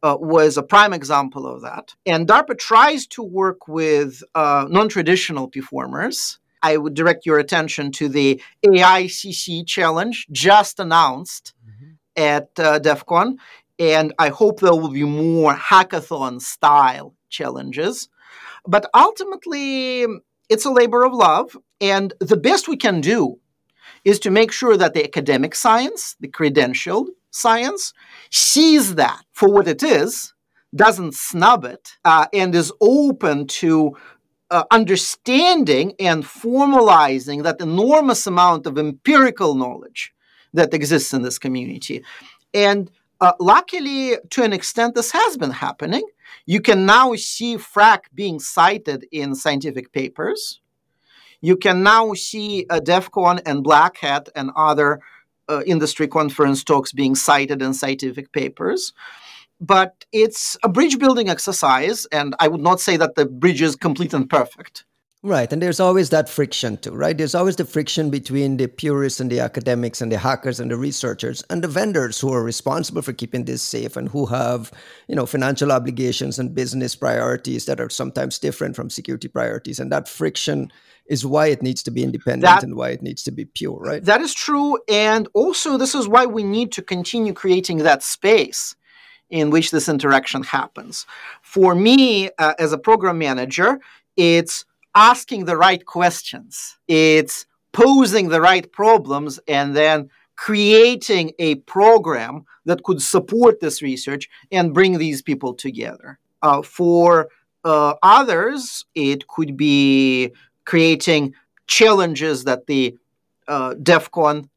Was 0.03 0.57
a 0.57 0.63
prime 0.63 0.93
example 0.93 1.47
of 1.47 1.63
that. 1.63 1.95
And 2.05 2.29
DARPA 2.29 2.59
tries 2.59 3.07
to 3.09 3.23
work 3.23 3.67
with 3.69 4.23
non 4.35 4.89
traditional 4.89 5.49
performers 5.49 6.39
I 6.63 6.77
would 6.77 6.95
direct 6.95 7.27
your 7.27 7.39
attention 7.39 7.93
to 7.93 8.09
the 8.09 8.43
AICC 8.65 9.67
challenge 9.67 10.27
just 10.33 10.81
announced 10.81 11.55
mm-hmm. 11.65 11.93
at 12.17 12.49
uh, 12.59 12.81
DEF 12.81 13.07
CON. 13.07 13.39
And 13.79 14.13
I 14.19 14.31
hope 14.31 14.59
there 14.59 14.75
will 14.75 14.91
be 14.91 15.05
more 15.05 15.55
hackathon 15.55 16.41
style 16.41 17.15
challenges. 17.29 18.09
But 18.67 18.91
ultimately, 18.95 20.07
it's 20.49 20.65
a 20.65 20.73
labor 20.73 21.05
of 21.05 21.13
love. 21.13 21.57
And 21.81 22.15
the 22.19 22.37
best 22.37 22.67
we 22.67 22.77
can 22.77 23.01
do 23.01 23.39
is 24.05 24.19
to 24.21 24.31
make 24.31 24.51
sure 24.51 24.77
that 24.77 24.95
the 24.95 25.05
academic 25.05 25.55
science, 25.55 26.17
the 26.19 26.29
credentialed 26.29 27.09
science, 27.37 27.93
sees 28.31 28.95
that 28.95 29.23
for 29.33 29.49
what 29.49 29.69
it 29.69 29.83
is, 29.83 30.35
doesn't 30.75 31.15
snub 31.15 31.65
it, 31.65 31.97
uh, 32.05 32.27
and 32.33 32.55
is 32.55 32.73
open 32.81 33.47
to 33.47 33.97
uh, 34.51 34.65
understanding 34.71 35.95
and 35.99 36.25
formalizing 36.25 37.43
that 37.43 37.61
enormous 37.61 38.27
amount 38.27 38.67
of 38.67 38.79
empirical 38.79 39.55
knowledge 39.55 40.13
that 40.53 40.73
exists 40.73 41.13
in 41.13 41.23
this 41.23 41.39
community. 41.39 42.05
And 42.55 42.91
uh, 43.21 43.33
luckily, 43.41 44.17
to 44.31 44.43
an 44.43 44.53
extent, 44.53 44.95
this 44.95 45.13
has 45.13 45.37
been 45.37 45.51
happening. 45.51 46.03
You 46.45 46.61
can 46.61 46.87
now 46.87 47.15
see 47.15 47.57
Phrack 47.57 48.11
being 48.15 48.39
cited 48.39 49.07
in 49.11 49.35
scientific 49.35 49.93
papers. 49.93 50.61
You 51.41 51.57
can 51.57 51.83
now 51.83 52.15
see 52.15 52.67
uh, 52.71 52.81
DEF 52.81 53.11
CON 53.11 53.41
and 53.47 53.63
Black 53.63 53.99
Hat 53.99 54.29
and 54.35 54.51
other 54.57 55.01
uh, 55.49 55.63
industry 55.67 56.09
conference 56.09 56.65
talks 56.65 56.93
being 56.93 57.15
cited 57.15 57.63
in 57.63 57.75
scientific 57.75 58.33
papers 58.33 58.93
but 59.61 60.05
it's 60.13 60.57
a 60.63 60.69
bridge 60.69 60.99
building 60.99 61.29
exercise, 61.29 62.07
and 62.13 62.35
I 62.39 62.49
would 62.49 62.61
not 62.61 62.81
say 62.81 62.97
that 62.97 63.15
the 63.15 63.27
bridge 63.27 63.63
is 63.63 63.77
complete 63.77 64.13
and 64.13 64.29
perfect. 64.29 64.85
Right, 65.27 65.53
and 65.53 65.61
there's 65.61 65.81
always 65.81 66.11
that 66.11 66.29
friction 66.29 66.77
too, 66.77 66.93
right? 66.93 67.19
There's 67.19 67.35
always 67.35 67.57
the 67.57 67.65
friction 67.65 68.11
between 68.11 68.59
the 68.59 68.69
purists 68.69 69.19
and 69.19 69.29
the 69.29 69.41
academics 69.41 70.01
and 70.01 70.13
the 70.13 70.19
hackers 70.19 70.61
and 70.61 70.71
the 70.71 70.77
researchers 70.77 71.43
and 71.51 71.65
the 71.65 71.69
vendors 71.69 72.21
who 72.21 72.33
are 72.33 72.45
responsible 72.45 73.03
for 73.03 73.13
keeping 73.13 73.45
this 73.45 73.61
safe 73.61 73.97
and 73.97 74.09
who 74.09 74.27
have, 74.27 74.71
you 75.09 75.17
know, 75.17 75.27
financial 75.27 75.73
obligations 75.73 76.39
and 76.39 76.55
business 76.55 76.95
priorities 76.95 77.67
that 77.67 77.81
are 77.81 77.91
sometimes 77.91 78.39
different 78.39 78.77
from 78.77 78.89
security 78.89 79.27
priorities. 79.27 79.81
And 79.81 79.91
that 79.91 80.09
friction 80.09 80.71
is 81.07 81.27
why 81.27 81.49
it 81.49 81.61
needs 81.61 81.83
to 81.83 81.91
be 81.91 82.05
independent 82.05 82.45
that, 82.45 82.63
and 82.63 82.77
why 82.77 82.91
it 82.91 83.03
needs 83.03 83.25
to 83.25 83.33
be 83.33 83.47
pure, 83.47 83.81
right? 83.81 84.05
That 84.05 84.21
is 84.21 84.33
true. 84.33 84.79
And 84.89 85.27
also, 85.35 85.77
this 85.77 85.97
is 85.97 86.07
why 86.07 86.27
we 86.27 86.45
need 86.45 86.71
to 86.71 86.83
continue 86.83 87.33
creating 87.33 87.79
that 87.79 88.05
space 88.05 88.77
in 89.29 89.51
which 89.51 89.73
this 89.73 89.89
interaction 89.89 90.45
happens. 90.45 91.05
For 91.43 91.75
me, 91.75 92.31
uh, 92.39 92.55
as 92.61 92.73
a 92.73 92.79
program 92.79 93.19
manager, 93.19 93.81
it's 94.17 94.65
asking 94.97 95.45
the 95.45 95.57
right 95.57 95.85
questions, 95.85 96.79
it's 96.89 97.47
posing 97.73 98.31
the 98.31 98.41
right 98.41 98.73
problems, 98.73 99.39
and 99.47 99.77
then 99.77 100.11
creating 100.35 101.33
a 101.39 101.57
program 101.57 102.45
that 102.65 102.83
could 102.83 103.01
support 103.01 103.61
this 103.61 103.83
research 103.83 104.29
and 104.51 104.75
bring 104.75 104.99
these 104.99 105.23
people 105.23 105.55
together. 105.55 106.19
Uh, 106.43 106.63
for 106.63 107.29
uh, 107.65 107.95
others, 108.03 108.85
it 108.95 109.29
could 109.29 109.57
be 109.57 110.33
creating 110.65 111.35
challenges 111.67 112.45
that 112.45 112.67
the 112.67 112.97
uh, 113.49 113.75
DEF 113.75 114.11
CON 114.11 114.49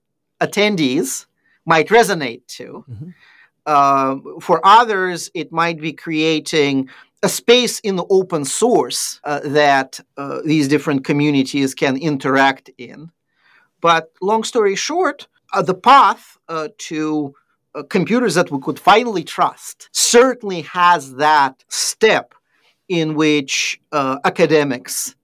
attendees 0.41 1.25
might 1.65 1.89
resonate 1.89 2.45
to. 2.47 2.85
Mm-hmm. 2.89 3.09
Uh, 3.65 4.39
for 4.39 4.59
others, 4.63 5.29
it 5.33 5.51
might 5.51 5.79
be 5.79 5.93
creating 5.93 6.89
a 7.21 7.29
space 7.29 7.79
in 7.79 7.95
the 7.95 8.05
open 8.09 8.45
source 8.45 9.19
uh, 9.23 9.41
that 9.43 9.99
uh, 10.17 10.39
these 10.45 10.67
different 10.67 11.03
communities 11.03 11.73
can 11.75 11.97
interact 11.97 12.69
in. 12.77 13.11
But 13.81 14.11
long 14.21 14.43
story 14.43 14.75
short, 14.75 15.27
uh, 15.53 15.61
the 15.61 15.73
path 15.73 16.37
uh, 16.47 16.69
to 16.77 17.33
uh, 17.75 17.83
computers 17.83 18.35
that 18.35 18.51
we 18.51 18.59
could 18.59 18.79
finally 18.79 19.23
trust 19.23 19.89
certainly 19.91 20.61
has 20.61 21.15
that 21.15 21.63
step 21.69 22.33
in 22.87 23.13
which 23.13 23.79
academics 23.93 25.15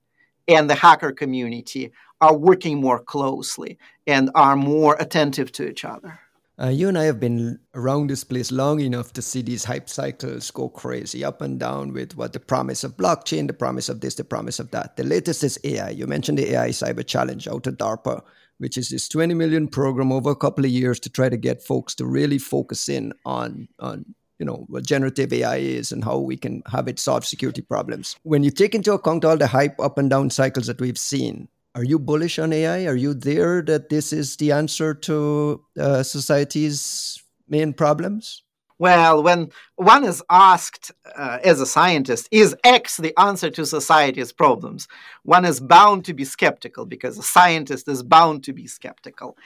and 0.46 0.70
the 0.70 0.74
hacker 0.76 1.10
community 1.10 1.90
are 2.20 2.36
working 2.36 2.80
more 2.80 3.00
closely 3.00 3.76
and 4.06 4.30
are 4.36 4.54
more 4.54 4.96
attentive 5.00 5.50
to 5.52 5.68
each 5.68 5.84
other. 5.84 6.20
Uh, 6.58 6.68
you 6.68 6.88
and 6.88 6.96
I 6.96 7.04
have 7.04 7.20
been 7.20 7.58
around 7.74 8.08
this 8.08 8.24
place 8.24 8.50
long 8.50 8.80
enough 8.80 9.12
to 9.12 9.20
see 9.20 9.42
these 9.42 9.64
hype 9.64 9.90
cycles 9.90 10.50
go 10.50 10.70
crazy 10.70 11.22
up 11.22 11.42
and 11.42 11.60
down 11.60 11.92
with 11.92 12.16
what 12.16 12.32
the 12.32 12.40
promise 12.40 12.82
of 12.82 12.96
blockchain, 12.96 13.46
the 13.46 13.52
promise 13.52 13.90
of 13.90 14.00
this, 14.00 14.14
the 14.14 14.24
promise 14.24 14.58
of 14.58 14.70
that. 14.70 14.96
The 14.96 15.04
latest 15.04 15.44
is 15.44 15.60
AI. 15.64 15.90
You 15.90 16.06
mentioned 16.06 16.38
the 16.38 16.54
AI 16.54 16.70
Cyber 16.70 17.06
Challenge 17.06 17.46
out 17.46 17.66
of 17.66 17.76
DARPA, 17.76 18.22
which 18.56 18.78
is 18.78 18.88
this 18.88 19.06
20 19.06 19.34
million 19.34 19.68
program 19.68 20.10
over 20.10 20.30
a 20.30 20.36
couple 20.36 20.64
of 20.64 20.70
years 20.70 20.98
to 21.00 21.10
try 21.10 21.28
to 21.28 21.36
get 21.36 21.62
folks 21.62 21.94
to 21.96 22.06
really 22.06 22.38
focus 22.38 22.88
in 22.88 23.12
on, 23.26 23.68
on 23.78 24.06
you 24.38 24.46
know 24.46 24.64
what 24.68 24.86
generative 24.86 25.34
AI 25.34 25.56
is 25.56 25.92
and 25.92 26.04
how 26.04 26.18
we 26.18 26.38
can 26.38 26.62
have 26.72 26.88
it 26.88 26.98
solve 26.98 27.26
security 27.26 27.60
problems. 27.60 28.16
When 28.22 28.42
you 28.42 28.50
take 28.50 28.74
into 28.74 28.94
account 28.94 29.26
all 29.26 29.36
the 29.36 29.46
hype 29.46 29.78
up 29.78 29.98
and 29.98 30.08
down 30.08 30.30
cycles 30.30 30.68
that 30.68 30.80
we've 30.80 30.98
seen, 30.98 31.48
are 31.76 31.84
you 31.84 31.98
bullish 31.98 32.38
on 32.38 32.54
AI? 32.54 32.86
Are 32.86 32.96
you 32.96 33.12
there 33.12 33.60
that 33.62 33.90
this 33.90 34.12
is 34.12 34.36
the 34.36 34.50
answer 34.50 34.94
to 34.94 35.62
uh, 35.78 36.02
society's 36.02 37.22
main 37.48 37.74
problems? 37.74 38.42
Well, 38.78 39.22
when 39.22 39.50
one 39.76 40.04
is 40.04 40.22
asked 40.28 40.92
uh, 41.16 41.38
as 41.44 41.60
a 41.60 41.66
scientist, 41.66 42.28
is 42.30 42.54
X 42.64 42.96
the 42.96 43.18
answer 43.18 43.50
to 43.50 43.64
society's 43.64 44.32
problems? 44.32 44.88
One 45.22 45.44
is 45.44 45.60
bound 45.60 46.04
to 46.06 46.14
be 46.14 46.24
skeptical 46.24 46.84
because 46.84 47.18
a 47.18 47.22
scientist 47.22 47.88
is 47.88 48.02
bound 48.02 48.44
to 48.44 48.52
be 48.52 48.66
skeptical. 48.66 49.36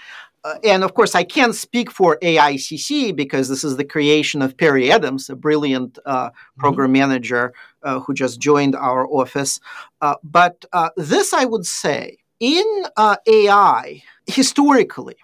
Uh, 0.42 0.54
and 0.64 0.82
of 0.82 0.94
course, 0.94 1.14
I 1.14 1.22
can't 1.22 1.54
speak 1.54 1.90
for 1.90 2.18
AICC 2.22 3.14
because 3.14 3.48
this 3.48 3.62
is 3.62 3.76
the 3.76 3.84
creation 3.84 4.40
of 4.40 4.56
Perry 4.56 4.90
Adams, 4.90 5.28
a 5.28 5.36
brilliant 5.36 5.98
uh, 6.06 6.30
mm-hmm. 6.30 6.60
program 6.60 6.86
mm-hmm. 6.86 7.00
manager 7.00 7.52
uh, 7.82 8.00
who 8.00 8.14
just 8.14 8.40
joined 8.40 8.74
our 8.74 9.06
office. 9.06 9.60
Uh, 10.00 10.14
but 10.24 10.64
uh, 10.72 10.90
this 10.96 11.32
I 11.32 11.44
would 11.44 11.66
say 11.66 12.19
in 12.40 12.86
AI, 12.96 14.02
historically, 14.26 15.16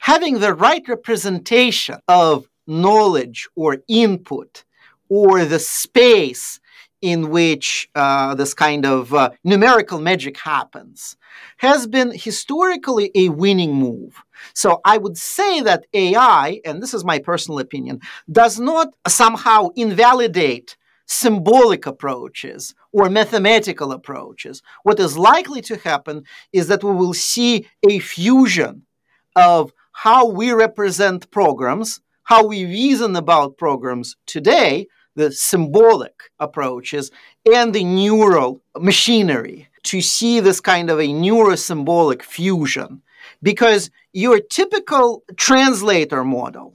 having 0.00 0.40
the 0.40 0.54
right 0.54 0.86
representation 0.88 1.98
of 2.08 2.48
knowledge 2.66 3.48
or 3.54 3.78
input 3.88 4.64
or 5.08 5.44
the 5.44 5.58
space 5.58 6.60
in 7.02 7.30
which 7.30 7.88
uh, 7.94 8.34
this 8.34 8.52
kind 8.52 8.84
of 8.84 9.14
uh, 9.14 9.30
numerical 9.42 9.98
magic 10.00 10.38
happens 10.38 11.16
has 11.58 11.86
been 11.86 12.12
historically 12.12 13.10
a 13.14 13.30
winning 13.30 13.74
move. 13.74 14.22
So 14.54 14.80
I 14.84 14.98
would 14.98 15.16
say 15.16 15.60
that 15.62 15.86
AI, 15.94 16.60
and 16.64 16.82
this 16.82 16.92
is 16.92 17.04
my 17.04 17.18
personal 17.18 17.58
opinion, 17.58 18.00
does 18.30 18.60
not 18.60 18.88
somehow 19.08 19.68
invalidate 19.76 20.76
symbolic 21.10 21.86
approaches 21.86 22.74
or 22.92 23.10
mathematical 23.10 23.92
approaches. 23.92 24.62
What 24.84 25.00
is 25.00 25.18
likely 25.18 25.60
to 25.62 25.76
happen 25.76 26.24
is 26.52 26.68
that 26.68 26.84
we 26.84 26.92
will 26.92 27.14
see 27.14 27.66
a 27.88 27.98
fusion 27.98 28.86
of 29.34 29.72
how 29.92 30.26
we 30.26 30.52
represent 30.52 31.30
programs 31.30 32.00
how 32.30 32.46
we 32.46 32.64
reason 32.64 33.16
about 33.16 33.58
programs 33.58 34.14
today, 34.24 34.86
the 35.16 35.32
symbolic 35.32 36.30
approaches, 36.38 37.10
and 37.52 37.74
the 37.74 37.82
neural 37.82 38.62
machinery 38.78 39.68
to 39.82 40.00
see 40.00 40.38
this 40.38 40.60
kind 40.60 40.90
of 40.90 41.00
a 41.00 41.08
neurosymbolic 41.08 42.22
fusion. 42.22 43.02
Because 43.42 43.90
your 44.12 44.38
typical 44.38 45.24
translator 45.36 46.22
model, 46.22 46.74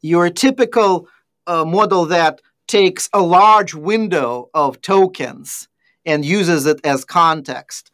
your 0.00 0.30
typical 0.30 1.06
uh, 1.46 1.66
model 1.66 2.06
that 2.06 2.40
takes 2.68 3.08
a 3.12 3.20
large 3.20 3.74
window 3.74 4.50
of 4.54 4.80
tokens 4.80 5.68
and 6.06 6.24
uses 6.24 6.66
it 6.66 6.80
as 6.84 7.04
context, 7.04 7.90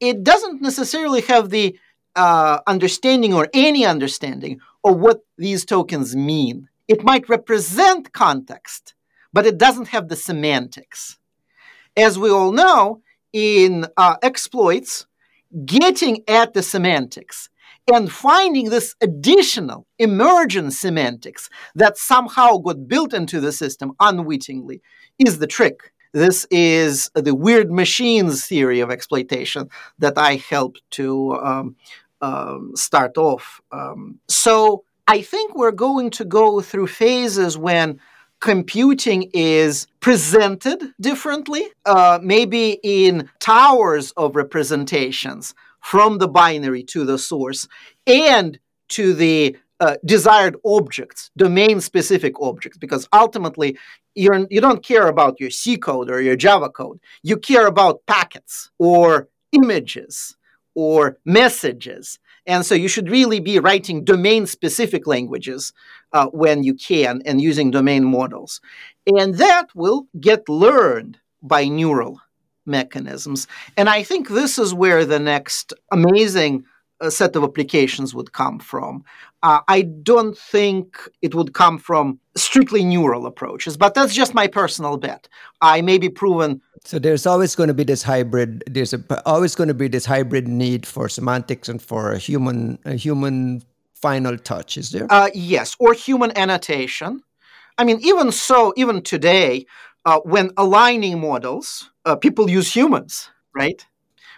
it 0.00 0.24
doesn't 0.24 0.62
necessarily 0.62 1.20
have 1.22 1.50
the 1.50 1.78
uh, 2.16 2.60
understanding 2.66 3.34
or 3.34 3.48
any 3.52 3.84
understanding 3.84 4.60
of 4.84 4.98
what 4.98 5.20
these 5.36 5.64
tokens 5.64 6.16
mean. 6.16 6.68
It 6.88 7.04
might 7.04 7.28
represent 7.28 8.12
context, 8.12 8.94
but 9.32 9.46
it 9.46 9.58
doesn't 9.58 9.88
have 9.88 10.08
the 10.08 10.16
semantics. 10.16 11.18
As 11.96 12.18
we 12.18 12.30
all 12.30 12.52
know, 12.52 13.02
in 13.32 13.86
uh, 13.96 14.16
exploits, 14.22 15.06
getting 15.64 16.22
at 16.28 16.54
the 16.54 16.62
semantics 16.62 17.50
and 17.92 18.10
finding 18.10 18.70
this 18.70 18.94
additional 19.00 19.86
emergent 19.98 20.72
semantics 20.72 21.48
that 21.74 21.96
somehow 21.96 22.58
got 22.58 22.86
built 22.88 23.14
into 23.14 23.40
the 23.40 23.52
system 23.52 23.92
unwittingly 24.00 24.82
is 25.18 25.38
the 25.38 25.46
trick. 25.46 25.92
This 26.12 26.46
is 26.50 27.10
the 27.14 27.34
weird 27.34 27.70
machines 27.70 28.46
theory 28.46 28.80
of 28.80 28.90
exploitation 28.90 29.68
that 29.98 30.16
I 30.16 30.36
helped 30.36 30.82
to 30.92 31.34
um, 31.34 31.76
um, 32.20 32.72
start 32.74 33.18
off. 33.18 33.60
Um, 33.72 34.18
so 34.28 34.84
I 35.06 35.22
think 35.22 35.54
we're 35.54 35.72
going 35.72 36.10
to 36.10 36.24
go 36.24 36.60
through 36.60 36.88
phases 36.88 37.58
when 37.58 38.00
computing 38.40 39.30
is 39.34 39.86
presented 40.00 40.92
differently, 41.00 41.66
uh, 41.84 42.18
maybe 42.22 42.78
in 42.82 43.28
towers 43.40 44.12
of 44.12 44.36
representations 44.36 45.54
from 45.80 46.18
the 46.18 46.28
binary 46.28 46.82
to 46.84 47.04
the 47.04 47.18
source 47.18 47.68
and 48.06 48.58
to 48.88 49.14
the 49.14 49.56
uh, 49.80 49.96
desired 50.04 50.56
objects, 50.64 51.30
domain 51.36 51.80
specific 51.80 52.40
objects, 52.40 52.78
because 52.78 53.08
ultimately 53.12 53.78
you're, 54.14 54.46
you 54.50 54.60
don't 54.60 54.82
care 54.82 55.06
about 55.06 55.38
your 55.38 55.50
C 55.50 55.76
code 55.76 56.10
or 56.10 56.20
your 56.20 56.36
Java 56.36 56.68
code. 56.68 56.98
You 57.22 57.36
care 57.36 57.66
about 57.66 58.04
packets 58.06 58.70
or 58.78 59.28
images 59.52 60.36
or 60.74 61.18
messages. 61.24 62.18
And 62.46 62.64
so 62.64 62.74
you 62.74 62.88
should 62.88 63.10
really 63.10 63.40
be 63.40 63.58
writing 63.58 64.04
domain 64.04 64.46
specific 64.46 65.06
languages 65.06 65.72
uh, 66.12 66.26
when 66.28 66.62
you 66.62 66.74
can 66.74 67.22
and 67.24 67.40
using 67.40 67.70
domain 67.70 68.04
models. 68.04 68.60
And 69.06 69.34
that 69.36 69.74
will 69.74 70.08
get 70.18 70.48
learned 70.48 71.18
by 71.42 71.68
neural 71.68 72.20
mechanisms. 72.68 73.48
And 73.76 73.88
I 73.88 74.02
think 74.02 74.28
this 74.28 74.58
is 74.58 74.72
where 74.74 75.04
the 75.04 75.18
next 75.18 75.72
amazing 75.90 76.64
uh, 77.00 77.10
set 77.10 77.36
of 77.36 77.44
applications 77.44 78.14
would 78.14 78.32
come 78.32 78.58
from. 78.58 79.04
Uh, 79.42 79.60
I 79.68 79.82
don't 79.82 80.36
think 80.36 80.98
it 81.22 81.34
would 81.34 81.54
come 81.54 81.78
from 81.78 82.18
strictly 82.36 82.84
neural 82.84 83.26
approaches, 83.26 83.76
but 83.76 83.94
that's 83.94 84.14
just 84.14 84.34
my 84.34 84.48
personal 84.48 84.96
bet. 84.96 85.28
I 85.60 85.80
may 85.80 85.98
be 85.98 86.08
proven. 86.08 86.60
So 86.84 86.98
there's 86.98 87.26
always 87.26 87.54
going 87.54 87.68
to 87.68 87.74
be 87.74 87.84
this 87.84 88.02
hybrid. 88.02 88.64
There's 88.66 88.94
a, 88.94 89.00
always 89.26 89.54
going 89.54 89.68
to 89.68 89.74
be 89.74 89.88
this 89.88 90.06
hybrid 90.06 90.48
need 90.48 90.86
for 90.86 91.08
semantics 91.08 91.68
and 91.68 91.80
for 91.80 92.12
a 92.12 92.18
human, 92.18 92.78
a 92.84 92.94
human 92.94 93.62
final 93.94 94.36
touch. 94.36 94.76
Is 94.76 94.90
there? 94.90 95.06
Uh, 95.08 95.30
yes, 95.34 95.76
or 95.78 95.92
human 95.92 96.36
annotation. 96.36 97.22
I 97.76 97.84
mean, 97.84 98.00
even 98.02 98.32
so, 98.32 98.72
even 98.76 99.02
today, 99.02 99.66
uh, 100.04 100.18
when 100.24 100.50
aligning 100.56 101.20
models, 101.20 101.90
uh, 102.08 102.16
people 102.16 102.48
use 102.48 102.74
humans, 102.74 103.30
right? 103.54 103.86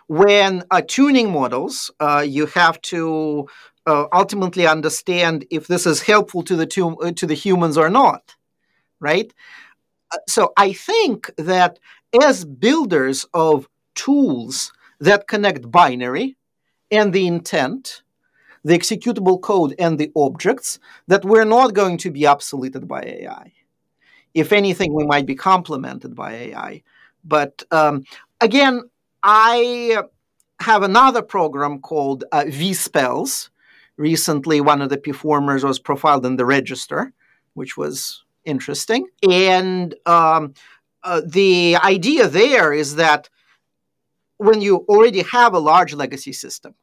When 0.09 0.64
uh, 0.70 0.83
tuning 0.87 1.30
models, 1.30 1.90
uh, 2.00 2.24
you 2.26 2.46
have 2.46 2.80
to 2.83 3.48
uh, 3.87 4.06
ultimately 4.12 4.66
understand 4.66 5.46
if 5.50 5.68
this 5.68 5.87
is 5.87 6.02
helpful 6.02 6.42
to 6.42 6.56
the 6.56 6.66
tu- 6.66 7.12
to 7.14 7.26
the 7.26 7.35
humans 7.35 7.78
or 7.78 7.88
not, 7.88 8.35
right? 8.98 9.33
so 10.28 10.52
I 10.56 10.72
think 10.72 11.30
that 11.37 11.78
as 12.20 12.44
builders 12.44 13.24
of 13.33 13.68
tools 13.94 14.72
that 14.98 15.28
connect 15.28 15.70
binary 15.70 16.37
and 16.90 17.12
the 17.12 17.28
intent, 17.28 18.02
the 18.64 18.76
executable 18.76 19.40
code 19.40 19.76
and 19.78 19.98
the 19.98 20.11
objects, 20.16 20.80
that 21.06 21.24
we're 21.24 21.44
not 21.44 21.74
going 21.74 21.96
to 21.98 22.11
be 22.11 22.22
obsoleted 22.22 22.88
by 22.88 23.02
AI 23.02 23.52
if 24.35 24.52
anything, 24.52 24.94
we 24.94 25.04
might 25.04 25.26
be 25.26 25.35
complemented 25.35 26.14
by 26.14 26.33
AI. 26.33 26.83
But 27.24 27.62
um, 27.70 28.04
again, 28.40 28.83
I 29.22 30.02
have 30.61 30.83
another 30.83 31.22
program 31.22 31.80
called 31.80 32.24
uh, 32.33 32.44
Spells. 32.72 33.50
Recently, 33.96 34.61
one 34.61 34.83
of 34.83 34.88
the 34.88 34.98
performers 34.98 35.64
was 35.64 35.78
profiled 35.78 36.24
in 36.24 36.37
the 36.37 36.46
register, 36.46 37.12
which 37.54 37.76
was 37.76 38.24
interesting. 38.44 39.06
And 39.28 39.94
um, 40.06 40.54
uh, 41.02 41.22
the 41.26 41.76
idea 41.76 42.28
there 42.28 42.72
is 42.72 42.96
that 42.96 43.28
when 44.38 44.61
you 44.61 44.87
already 44.88 45.22
have 45.22 45.54
a 45.54 45.59
large 45.59 45.92
legacy 45.92 46.33
system, 46.33 46.74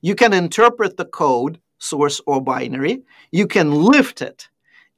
you 0.00 0.14
can 0.14 0.32
interpret 0.32 0.96
the 0.96 1.04
code, 1.04 1.60
source 1.78 2.20
or 2.26 2.40
binary, 2.40 3.02
you 3.32 3.46
can 3.46 3.72
lift 3.72 4.22
it 4.22 4.48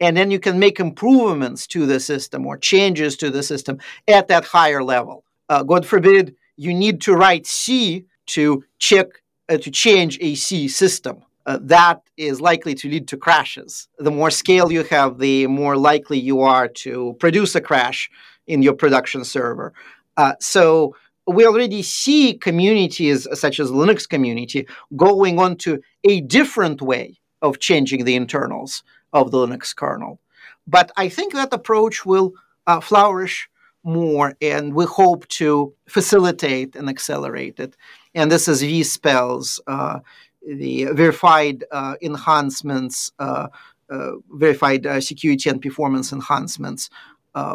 and 0.03 0.17
then 0.17 0.33
you 0.33 0.41
can 0.41 0.59
make 0.59 0.81
improvements 0.81 1.67
to 1.69 1.87
the 1.87 2.01
system 2.01 2.45
or 2.45 2.59
changes 2.59 3.17
to 3.17 3.31
the 3.31 3.43
system 3.43 3.79
at 4.09 4.27
that 4.27 4.45
higher 4.45 4.83
level. 4.83 5.25
Uh, 5.49 5.62
God 5.62 5.87
forbid 5.87 6.35
you 6.57 6.75
need 6.75 7.01
to 7.03 7.15
write 7.15 7.47
C 7.47 8.05
to 8.27 8.65
check 8.79 9.07
uh, 9.49 9.59
to 9.59 9.71
change 9.71 10.19
a 10.21 10.35
C 10.35 10.67
system. 10.67 11.23
Uh, 11.47 11.59
that 11.62 12.03
is 12.17 12.41
likely 12.41 12.75
to 12.75 12.88
lead 12.88 13.07
to 13.09 13.17
crashes. 13.17 13.88
The 13.99 14.11
more 14.11 14.31
scale 14.31 14.73
you 14.73 14.83
have, 14.85 15.19
the 15.19 15.47
more 15.47 15.77
likely 15.77 16.19
you 16.19 16.41
are 16.41 16.69
to 16.85 17.17
produce 17.21 17.55
a 17.55 17.61
crash 17.61 18.11
in 18.47 18.62
your 18.62 18.75
production 18.75 19.25
server. 19.25 19.73
Uh, 20.17 20.35
so 20.41 20.97
we 21.29 21.47
already 21.47 21.83
see 21.83 22.35
communities 22.35 23.29
such 23.35 23.61
as 23.61 23.71
Linux 23.71 24.09
community 24.09 24.67
going 24.97 25.38
on 25.38 25.57
to 25.59 25.81
a 26.05 26.21
different 26.23 26.83
way 26.83 27.21
of 27.41 27.61
changing 27.61 28.05
the 28.05 28.17
internals 28.17 28.83
of 29.12 29.31
the 29.31 29.38
Linux 29.38 29.75
kernel. 29.75 30.20
But 30.66 30.92
I 30.96 31.09
think 31.09 31.33
that 31.33 31.53
approach 31.53 32.07
will 32.07 32.33
uh, 32.66 32.81
flourish 32.81 33.48
more, 33.85 34.35
and 34.40 34.75
we 34.75 34.85
hope 34.85 35.27
to 35.29 35.75
facilitate 35.88 36.77
and 36.77 36.88
accelerate 36.88 37.59
it. 37.59 37.77
And 38.14 38.31
this 38.31 38.46
is 38.46 38.62
vSpells, 38.62 39.59
uh, 39.66 40.01
the 40.46 40.87
verified 40.92 41.64
uh, 41.70 41.94
enhancements, 42.01 43.12
uh, 43.18 43.48
uh, 43.90 44.12
verified 44.31 44.87
uh, 44.87 45.01
security 45.01 45.51
and 45.51 45.61
performance 45.61 46.12
enhancements 46.12 46.90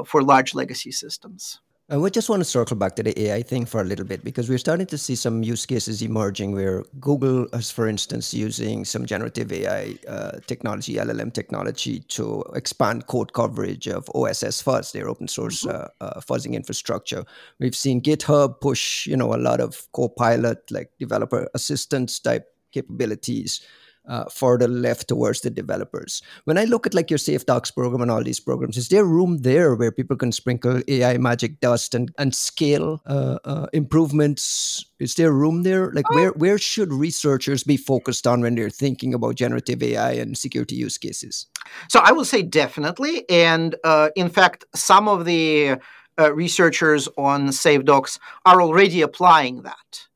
for 0.06 0.22
large 0.22 0.54
legacy 0.54 0.91
systems. 0.91 1.60
And 1.89 2.02
we 2.02 2.12
just 2.12 2.30
want 2.30 2.41
to 2.41 2.45
circle 2.45 2.76
back 2.76 2.97
to 2.97 3.04
the 3.04 3.17
AI 3.17 3.41
thing 3.41 3.65
for 3.65 3.80
a 3.80 3.84
little 3.86 4.04
bit 4.04 4.21
because 4.21 4.50
we're 4.50 4.58
starting 4.58 4.88
to 4.88 4.97
see 4.97 5.15
some 5.15 5.41
use 5.41 5.65
cases 5.65 6.02
emerging 6.02 6.52
where 6.52 6.84
Google 7.00 7.45
is, 7.54 7.71
for 7.71 7.88
instance, 7.88 8.34
using 8.34 8.84
some 8.84 9.06
generative 9.06 9.54
AI 9.54 9.95
uh, 10.06 10.39
technology, 10.47 10.95
LLM 10.95 11.32
technology, 11.32 12.00
to 12.10 12.43
expand 12.56 13.08
code 13.08 13.32
coverage 13.32 13.88
of 13.88 14.10
OSS 14.13 14.62
Fuzz, 14.62 14.91
their 14.91 15.08
open 15.08 15.30
source 15.30 15.63
mm-hmm. 15.63 15.86
uh, 16.02 16.06
uh, 16.06 16.19
fuzzing 16.19 16.56
infrastructure. 16.56 17.23
We've 17.58 17.76
seen 17.76 18.02
GitHub 18.02 18.60
push, 18.60 19.08
you 19.08 19.15
know, 19.15 19.34
a 19.34 19.39
lot 19.39 19.62
of 19.62 19.88
Copilot, 19.93 20.69
like 20.69 20.91
developer 21.00 21.47
assistance 21.54 22.19
type 22.19 22.54
capabilities 22.73 23.62
uh, 24.08 24.26
further 24.26 24.67
left 24.67 25.08
towards 25.08 25.41
the 25.41 25.50
developers. 25.50 26.22
When 26.46 26.58
I 26.58 26.63
look 26.63 26.86
at 26.88 26.93
like 26.93 27.10
your 27.10 27.20
SafeDocs 27.20 27.74
program 27.74 28.02
and 28.02 28.12
all 28.12 28.24
these 28.24 28.39
programs, 28.39 28.78
is 28.78 28.89
there 28.89 29.06
room 29.06 29.39
there 29.39 29.76
where 29.76 29.91
people 29.91 30.17
can 30.17 30.32
sprinkle 30.32 30.82
AI 30.88 31.17
magic 31.17 31.60
dust 31.60 31.93
and 31.93 32.13
and 32.17 32.34
scale 32.34 33.02
uh, 33.06 33.39
uh, 33.43 33.67
improvements? 33.74 34.86
Is 35.00 35.15
there 35.15 35.32
room 35.32 35.63
there? 35.63 35.91
Like 35.91 36.10
where 36.10 36.32
where 36.32 36.58
should 36.58 36.91
researchers 36.93 37.63
be 37.63 37.78
focused 37.78 38.26
on 38.26 38.41
when 38.41 38.56
they're 38.56 38.70
thinking 38.70 39.13
about 39.13 39.36
generative 39.36 39.84
AI 39.84 40.12
and 40.13 40.38
security 40.38 40.76
use 40.76 40.98
cases? 40.98 41.48
So 41.89 42.00
I 42.00 42.12
will 42.12 42.26
say 42.26 42.41
definitely, 42.41 43.30
and 43.30 43.76
uh, 43.84 44.10
in 44.15 44.30
fact, 44.30 44.65
some 44.74 45.08
of 45.08 45.26
the 45.26 45.78
uh, 46.20 46.34
researchers 46.34 47.08
on 47.17 47.50
SafeDocs 47.50 48.20
are 48.46 48.62
already 48.62 49.02
applying 49.02 49.62
that 49.62 50.07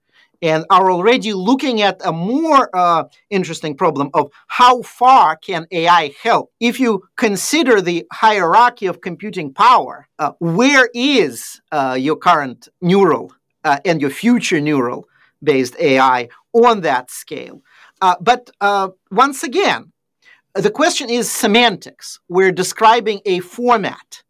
and 0.42 0.66
are 0.70 0.92
already 0.92 1.34
looking 1.34 1.82
at 1.82 2.02
a 2.04 2.12
more 2.12 2.70
uh, 2.76 3.04
interesting 3.30 3.76
problem 3.76 4.10
of 4.14 4.32
how 4.48 4.82
far 4.82 5.36
can 5.36 5.68
AI 5.72 6.14
help? 6.22 6.52
If 6.60 6.80
you 6.80 7.04
consider 7.16 7.82
the 7.82 8.08
hierarchy 8.12 8.88
of 8.88 9.02
computing 9.02 9.54
power, 9.54 10.08
uh, 10.18 10.32
where 10.40 10.90
is 10.94 11.62
uh, 11.72 11.96
your 12.00 12.16
current 12.16 12.68
neural 12.82 13.34
uh, 13.64 13.80
and 13.86 14.02
your 14.02 14.10
future 14.10 14.60
neural 14.60 15.08
based 15.44 15.76
AI 15.80 16.30
on 16.54 16.82
that 16.82 17.12
scale? 17.12 17.62
Uh, 18.02 18.16
but 18.20 18.50
uh, 18.62 18.90
once 19.12 19.44
again, 19.44 19.92
the 20.56 20.72
question 20.72 21.10
is 21.10 21.32
semantics. 21.32 22.20
We're 22.28 22.52
describing 22.52 23.22
a 23.26 23.40
format. 23.40 24.24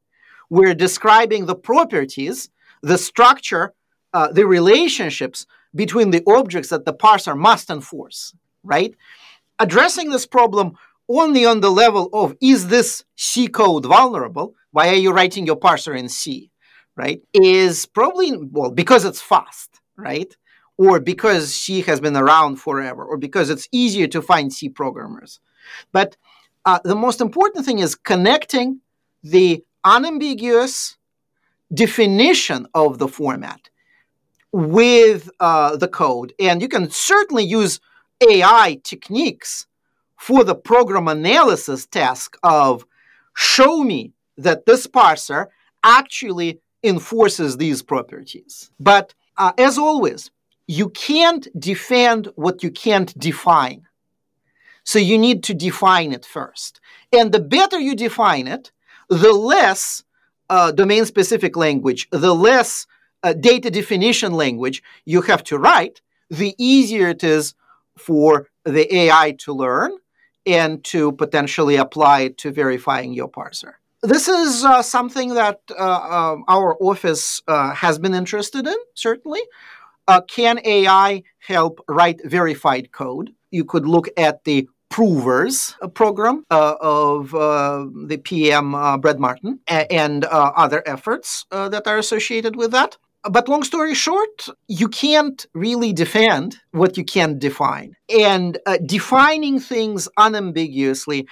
We're 0.49 0.75
describing 0.75 1.45
the 1.45 1.55
properties, 1.55 2.49
the 2.81 2.97
structure, 2.97 3.73
the 4.13 4.45
relationships 4.45 5.47
between 5.73 6.11
the 6.11 6.23
objects 6.27 6.69
that 6.69 6.85
the 6.85 6.93
parser 6.93 7.37
must 7.37 7.69
enforce, 7.69 8.33
right? 8.63 8.93
Addressing 9.59 10.09
this 10.09 10.25
problem 10.25 10.73
only 11.07 11.45
on 11.45 11.61
the 11.61 11.69
level 11.69 12.09
of 12.13 12.35
is 12.41 12.67
this 12.67 13.03
C 13.15 13.47
code 13.47 13.85
vulnerable? 13.85 14.55
Why 14.71 14.89
are 14.89 14.95
you 14.95 15.11
writing 15.11 15.45
your 15.45 15.57
parser 15.57 15.97
in 15.97 16.09
C, 16.09 16.51
right? 16.95 17.21
Is 17.33 17.85
probably, 17.85 18.37
well, 18.37 18.71
because 18.71 19.05
it's 19.05 19.21
fast, 19.21 19.81
right? 19.95 20.35
Or 20.77 20.99
because 20.99 21.53
C 21.53 21.81
has 21.81 21.99
been 21.99 22.15
around 22.15 22.57
forever, 22.57 23.03
or 23.03 23.17
because 23.17 23.49
it's 23.49 23.67
easier 23.71 24.07
to 24.07 24.21
find 24.21 24.51
C 24.51 24.69
programmers. 24.69 25.39
But 25.91 26.17
uh, 26.65 26.79
the 26.83 26.95
most 26.95 27.21
important 27.21 27.65
thing 27.65 27.79
is 27.79 27.95
connecting 27.95 28.81
the 29.23 29.63
unambiguous 29.83 30.97
definition 31.73 32.67
of 32.73 32.97
the 32.97 33.07
format 33.07 33.69
with 34.51 35.29
uh, 35.39 35.75
the 35.77 35.87
code. 35.87 36.33
And 36.39 36.61
you 36.61 36.67
can 36.67 36.89
certainly 36.89 37.43
use 37.43 37.79
AI 38.21 38.79
techniques 38.83 39.67
for 40.17 40.43
the 40.43 40.55
program 40.55 41.07
analysis 41.07 41.85
task 41.85 42.37
of 42.43 42.85
show 43.33 43.83
me 43.83 44.13
that 44.37 44.65
this 44.65 44.87
parser 44.87 45.47
actually 45.83 46.59
enforces 46.83 47.57
these 47.57 47.81
properties. 47.81 48.71
But 48.79 49.13
uh, 49.37 49.53
as 49.57 49.77
always, 49.77 50.31
you 50.67 50.89
can't 50.89 51.47
defend 51.59 52.29
what 52.35 52.63
you 52.63 52.71
can't 52.71 53.17
define. 53.17 53.87
So 54.83 54.99
you 54.99 55.17
need 55.17 55.43
to 55.43 55.53
define 55.53 56.11
it 56.11 56.25
first. 56.25 56.79
And 57.11 57.31
the 57.31 57.39
better 57.39 57.79
you 57.79 57.95
define 57.95 58.47
it, 58.47 58.71
the 59.09 59.33
less 59.33 60.03
uh, 60.49 60.71
domain 60.71 61.05
specific 61.05 61.55
language, 61.55 62.07
the 62.11 62.33
less 62.33 62.87
uh, 63.23 63.33
data 63.33 63.69
definition 63.69 64.33
language 64.33 64.81
you 65.05 65.21
have 65.21 65.43
to 65.45 65.57
write, 65.57 66.01
the 66.29 66.55
easier 66.57 67.09
it 67.09 67.23
is 67.23 67.53
for 67.97 68.47
the 68.65 68.93
AI 68.95 69.35
to 69.39 69.53
learn 69.53 69.91
and 70.45 70.83
to 70.83 71.11
potentially 71.11 71.75
apply 71.75 72.21
it 72.21 72.37
to 72.39 72.51
verifying 72.51 73.13
your 73.13 73.29
parser. 73.29 73.73
This 74.01 74.27
is 74.27 74.65
uh, 74.65 74.81
something 74.81 75.35
that 75.35 75.61
uh, 75.77 76.31
um, 76.33 76.43
our 76.47 76.75
office 76.81 77.41
uh, 77.47 77.71
has 77.75 77.99
been 77.99 78.15
interested 78.15 78.65
in, 78.65 78.77
certainly. 78.95 79.41
Uh, 80.07 80.21
can 80.21 80.59
AI 80.65 81.21
help 81.37 81.79
write 81.87 82.19
verified 82.25 82.91
code? 82.91 83.31
You 83.51 83.63
could 83.63 83.85
look 83.85 84.07
at 84.17 84.43
the 84.43 84.67
Provers 84.89 85.77
program 85.93 86.45
uh, 86.51 86.75
of 86.81 87.33
uh, 87.33 87.85
the 88.07 88.17
PM 88.17 88.75
uh, 88.75 88.97
Brad 88.97 89.21
Martin 89.21 89.59
and 89.65 90.25
other 90.25 90.83
efforts 90.85 91.45
that 91.49 91.87
are 91.87 91.97
associated 91.97 92.57
with 92.57 92.71
that. 92.71 92.97
But 93.29 93.47
long 93.47 93.63
story 93.63 93.93
short, 93.93 94.47
you 94.67 94.87
can't 94.87 95.45
really 95.53 95.93
defend 95.93 96.57
what 96.71 96.97
you 96.97 97.03
can't 97.03 97.37
define. 97.37 97.95
And 98.09 98.57
uh, 98.65 98.77
defining 98.83 99.59
things 99.59 100.09
unambiguously 100.17 101.27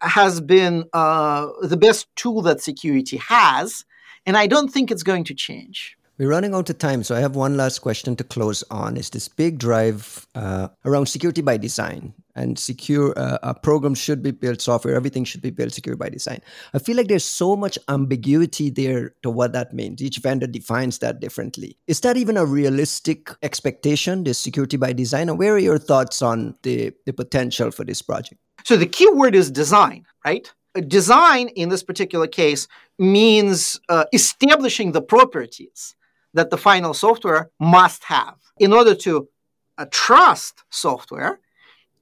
has 0.00 0.40
been 0.40 0.84
uh, 0.92 1.48
the 1.62 1.76
best 1.76 2.08
tool 2.16 2.40
that 2.42 2.62
security 2.62 3.18
has. 3.18 3.84
And 4.24 4.36
I 4.36 4.46
don't 4.46 4.72
think 4.72 4.90
it's 4.90 5.02
going 5.02 5.24
to 5.24 5.34
change. 5.34 5.96
We're 6.18 6.30
running 6.30 6.54
out 6.54 6.70
of 6.70 6.78
time, 6.78 7.02
so 7.02 7.14
I 7.14 7.20
have 7.20 7.36
one 7.36 7.58
last 7.58 7.80
question 7.80 8.16
to 8.16 8.24
close 8.24 8.64
on. 8.70 8.96
Is 8.96 9.10
this 9.10 9.28
big 9.28 9.58
drive 9.58 10.26
uh, 10.34 10.68
around 10.86 11.06
security 11.06 11.42
by 11.42 11.58
design 11.58 12.14
and 12.36 12.58
secure 12.58 13.12
uh, 13.18 13.38
a 13.42 13.54
program 13.54 13.94
should 13.94 14.22
be 14.22 14.30
built 14.30 14.60
software, 14.60 14.94
everything 14.94 15.24
should 15.24 15.42
be 15.42 15.50
built 15.50 15.72
secure 15.72 15.96
by 15.96 16.08
design. 16.08 16.40
I 16.74 16.78
feel 16.78 16.96
like 16.96 17.08
there's 17.08 17.24
so 17.24 17.56
much 17.56 17.78
ambiguity 17.88 18.70
there 18.70 19.14
to 19.22 19.30
what 19.30 19.52
that 19.54 19.72
means. 19.72 20.02
Each 20.02 20.18
vendor 20.18 20.46
defines 20.46 20.98
that 20.98 21.18
differently. 21.18 21.76
Is 21.86 22.00
that 22.00 22.16
even 22.16 22.36
a 22.36 22.44
realistic 22.44 23.30
expectation, 23.42 24.24
this 24.24 24.38
security 24.38 24.76
by 24.76 24.92
design? 24.92 25.28
And 25.28 25.38
where 25.38 25.54
are 25.54 25.58
your 25.58 25.78
thoughts 25.78 26.22
on 26.22 26.54
the, 26.62 26.92
the 27.06 27.12
potential 27.12 27.70
for 27.70 27.84
this 27.84 28.02
project? 28.02 28.40
So 28.64 28.76
the 28.76 28.86
key 28.86 29.08
word 29.10 29.34
is 29.34 29.50
design, 29.50 30.04
right? 30.24 30.52
Design 30.88 31.48
in 31.48 31.70
this 31.70 31.82
particular 31.82 32.26
case 32.26 32.68
means 32.98 33.80
uh, 33.88 34.04
establishing 34.12 34.92
the 34.92 35.00
properties 35.00 35.96
that 36.34 36.50
the 36.50 36.58
final 36.58 36.92
software 36.92 37.50
must 37.58 38.04
have. 38.04 38.36
In 38.58 38.72
order 38.72 38.94
to 38.94 39.28
uh, 39.78 39.86
trust 39.90 40.64
software, 40.70 41.40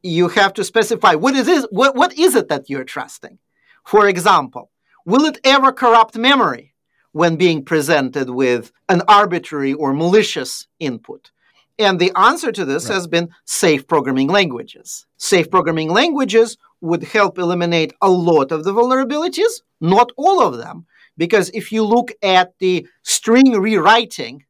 you 0.05 0.29
have 0.29 0.53
to 0.55 0.65
specify 0.65 1.15
what 1.15 1.35
is 1.35 1.49
it, 1.49 1.67
what, 1.73 1.97
what 1.97 2.17
is 2.19 2.35
it 2.35 2.49
that 2.49 2.69
you're 2.69 2.85
trusting. 2.85 3.39
For 3.85 4.07
example, 4.07 4.71
will 5.07 5.25
it 5.25 5.39
ever 5.45 5.73
corrupt 5.73 6.17
memory 6.17 6.75
when 7.13 7.37
being 7.37 7.65
presented 7.65 8.29
with 8.31 8.71
an 8.89 9.03
arbitrary 9.09 9.73
or 9.73 9.95
malicious 9.95 10.69
input? 10.79 11.31
And 11.79 11.99
the 11.99 12.13
answer 12.15 12.53
to 12.53 12.65
this 12.65 12.89
right. 12.89 12.95
has 12.95 13.07
been 13.07 13.31
safe 13.47 13.87
programming 13.89 14.29
languages. 14.29 15.07
Safe 15.17 15.51
programming 15.51 15.89
languages 15.89 16.57
would 16.81 17.03
help 17.03 17.39
eliminate 17.39 17.95
a 18.01 18.11
lot 18.11 18.53
of 18.53 18.65
the 18.65 18.73
vulnerabilities, 18.73 19.63
not 19.81 20.13
all 20.17 20.41
of 20.43 20.59
them, 20.59 20.87
because 21.17 21.51
if 21.55 21.73
you 21.73 21.83
look 21.83 22.13
at 22.23 22.53
the 22.59 22.87
string 23.03 23.53
rewriting 23.53 24.45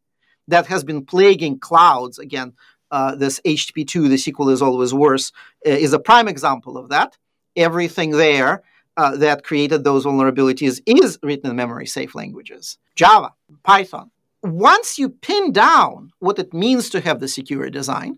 that 0.49 0.67
has 0.67 0.85
been 0.85 1.07
plaguing 1.07 1.59
clouds, 1.59 2.19
again, 2.19 2.53
uh, 2.95 3.17
this 3.17 3.41
HTTP2, 3.45 4.09
the 4.09 4.17
Sequel 4.17 4.51
is 4.51 4.63
always 4.63 4.95
worse, 4.95 5.33
uh, 5.67 5.71
is 5.71 5.93
a 5.93 5.99
prime 5.99 6.29
example 6.29 6.79
of 6.79 6.91
that. 6.91 7.19
Everything 7.57 8.13
there 8.13 8.63
uh, 8.97 9.17
that 9.17 9.43
created 9.43 9.83
those 9.83 10.05
vulnerabilities 10.05 10.81
is 10.87 11.19
written 11.21 11.51
in 11.51 11.57
memory 11.57 11.87
safe 11.87 12.15
languages 12.15 12.79
Java, 12.95 13.33
Python. 13.65 14.13
Once 14.45 14.97
you 14.97 15.09
pin 15.09 15.51
down 15.51 16.13
what 16.21 16.39
it 16.39 16.55
means 16.55 16.89
to 16.91 17.01
have 17.01 17.19
the 17.19 17.27
secure 17.27 17.69
design, 17.69 18.17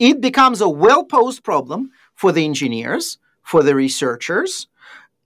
it 0.00 0.20
becomes 0.20 0.60
a 0.60 0.68
well 0.68 1.04
posed 1.04 1.44
problem 1.44 1.92
for 2.16 2.32
the 2.32 2.44
engineers, 2.44 3.18
for 3.42 3.62
the 3.62 3.76
researchers, 3.76 4.66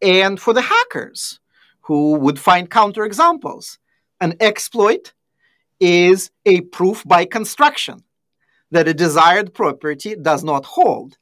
and 0.03 0.39
for 0.39 0.53
the 0.53 0.69
hackers 0.75 1.41
who 1.83 2.17
would 2.17 2.39
find 2.39 2.69
counterexamples. 2.69 3.79
An 4.21 4.35
exploit 4.41 5.15
is 5.79 6.31
a 6.45 6.61
proof 6.61 7.03
by 7.07 7.25
construction 7.25 8.05
that 8.71 8.89
a 8.89 8.95
desired 8.95 9.53
property 9.55 10.15
does 10.17 10.45
not 10.45 10.65
hold. 10.65 11.17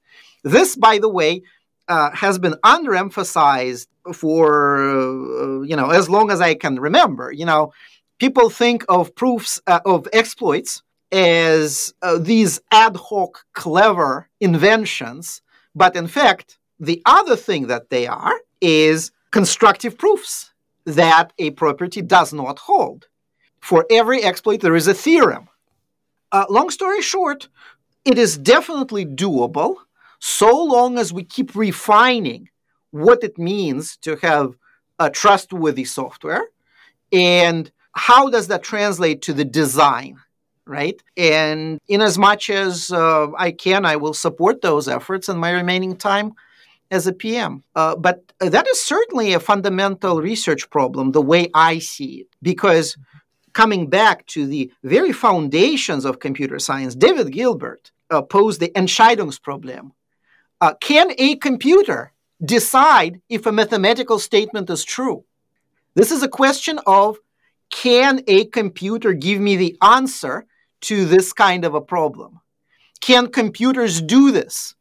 This, 0.45 0.77
by 0.77 0.99
the 0.99 1.09
way, 1.09 1.43
uh, 1.89 2.11
has 2.13 2.39
been 2.39 2.55
underemphasized 2.65 3.87
for 4.13 4.79
uh, 4.79 5.63
you 5.63 5.77
know 5.77 5.91
as 5.91 6.09
long 6.09 6.31
as 6.31 6.41
I 6.41 6.55
can 6.55 6.79
remember. 6.79 7.33
You 7.33 7.47
know, 7.47 7.73
people 8.19 8.51
think 8.51 8.85
of 8.89 9.15
proofs 9.15 9.61
uh, 9.67 9.81
of 9.85 10.07
exploits 10.13 10.83
as 11.11 11.95
uh, 12.03 12.19
these 12.19 12.61
ad 12.71 12.97
hoc, 12.97 13.45
clever 13.55 14.29
inventions, 14.41 15.41
but 15.75 15.97
in 15.97 16.07
fact, 16.07 16.59
the 16.79 17.01
other 17.07 17.37
thing 17.37 17.69
that 17.69 17.89
they 17.91 18.07
are 18.07 18.35
is 18.61 19.11
constructive 19.31 19.97
proofs 19.97 20.53
that 20.85 21.33
a 21.39 21.51
property 21.51 22.03
does 22.03 22.33
not 22.33 22.59
hold. 22.59 23.09
For 23.61 23.85
every 23.91 24.23
exploit, 24.23 24.61
there 24.61 24.77
is 24.77 24.87
a 24.87 24.95
theorem. 24.95 25.49
Uh, 26.33 26.47
long 26.49 26.71
story 26.71 27.03
short, 27.03 27.49
it 28.05 28.19
is 28.19 28.37
definitely 28.37 29.05
doable 29.05 29.77
so 30.21 30.63
long 30.65 30.99
as 30.99 31.13
we 31.13 31.25
keep 31.25 31.55
refining 31.55 32.49
what 32.91 33.23
it 33.23 33.39
means 33.39 33.97
to 33.99 34.17
have 34.17 34.55
a 34.99 35.11
trustworthy 35.11 35.85
software 35.85 36.49
and 37.13 37.71
how 37.93 38.29
does 38.29 38.49
that 38.49 38.63
translate 38.63 39.23
to 39.23 39.33
the 39.33 39.45
design 39.45 40.17
right 40.67 41.03
and 41.17 41.79
in 41.89 42.01
as 42.01 42.19
much 42.19 42.51
as 42.51 42.91
uh, 42.91 43.29
i 43.37 43.51
can 43.51 43.85
i 43.85 43.95
will 43.95 44.15
support 44.15 44.61
those 44.61 44.89
efforts 44.89 45.29
in 45.29 45.37
my 45.37 45.51
remaining 45.51 45.97
time 45.97 46.35
as 46.91 47.07
a 47.07 47.13
PM. 47.13 47.63
Uh, 47.75 47.97
but 47.97 48.33
that 48.41 48.67
is 48.69 48.81
certainly 48.81 49.33
a 49.33 49.41
fundamental 49.41 50.21
research 50.21 50.69
problem, 50.71 51.13
the 51.13 51.23
way 51.23 51.49
I 51.55 51.79
see 51.79 52.21
it, 52.21 52.29
because 52.43 52.97
coming 53.59 53.89
back 53.89 54.25
to 54.25 54.47
the 54.47 54.71
very 54.85 55.13
foundations 55.13 56.05
of 56.05 56.21
computer 56.21 56.61
science, 56.61 56.95
David 56.95 57.33
Gilbert 57.33 57.91
uh, 58.09 58.23
posed 58.23 58.61
the 58.61 58.69
Entscheidungsproblem. 58.69 59.91
Uh, 60.61 60.75
can 60.75 61.11
a 61.19 61.35
computer 61.35 62.13
decide 62.57 63.21
if 63.29 63.47
a 63.47 63.51
mathematical 63.61 64.21
statement 64.21 64.71
is 64.71 64.85
true? 64.85 65.25
This 65.97 66.13
is 66.13 66.23
a 66.23 66.29
question 66.29 66.79
of 66.87 67.19
can 67.73 68.23
a 68.29 68.45
computer 68.45 69.13
give 69.13 69.41
me 69.41 69.57
the 69.57 69.77
answer 69.83 70.47
to 70.83 71.05
this 71.05 71.33
kind 71.33 71.65
of 71.65 71.75
a 71.75 71.81
problem? 71.81 72.39
Can 73.01 73.27
computers 73.27 74.01
do 74.01 74.31
this? 74.31 74.77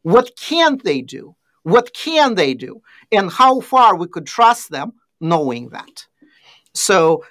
What 0.00 0.30
can't 0.34 0.82
they 0.82 1.02
do? 1.02 1.36
What 1.62 1.92
can 1.92 2.36
they 2.36 2.54
do? 2.54 2.80
And 3.12 3.30
how 3.30 3.60
far 3.60 3.96
we 3.96 4.08
could 4.08 4.26
trust 4.26 4.70
them 4.70 4.94
knowing 5.20 5.68
that. 5.76 6.06
So 6.72 7.24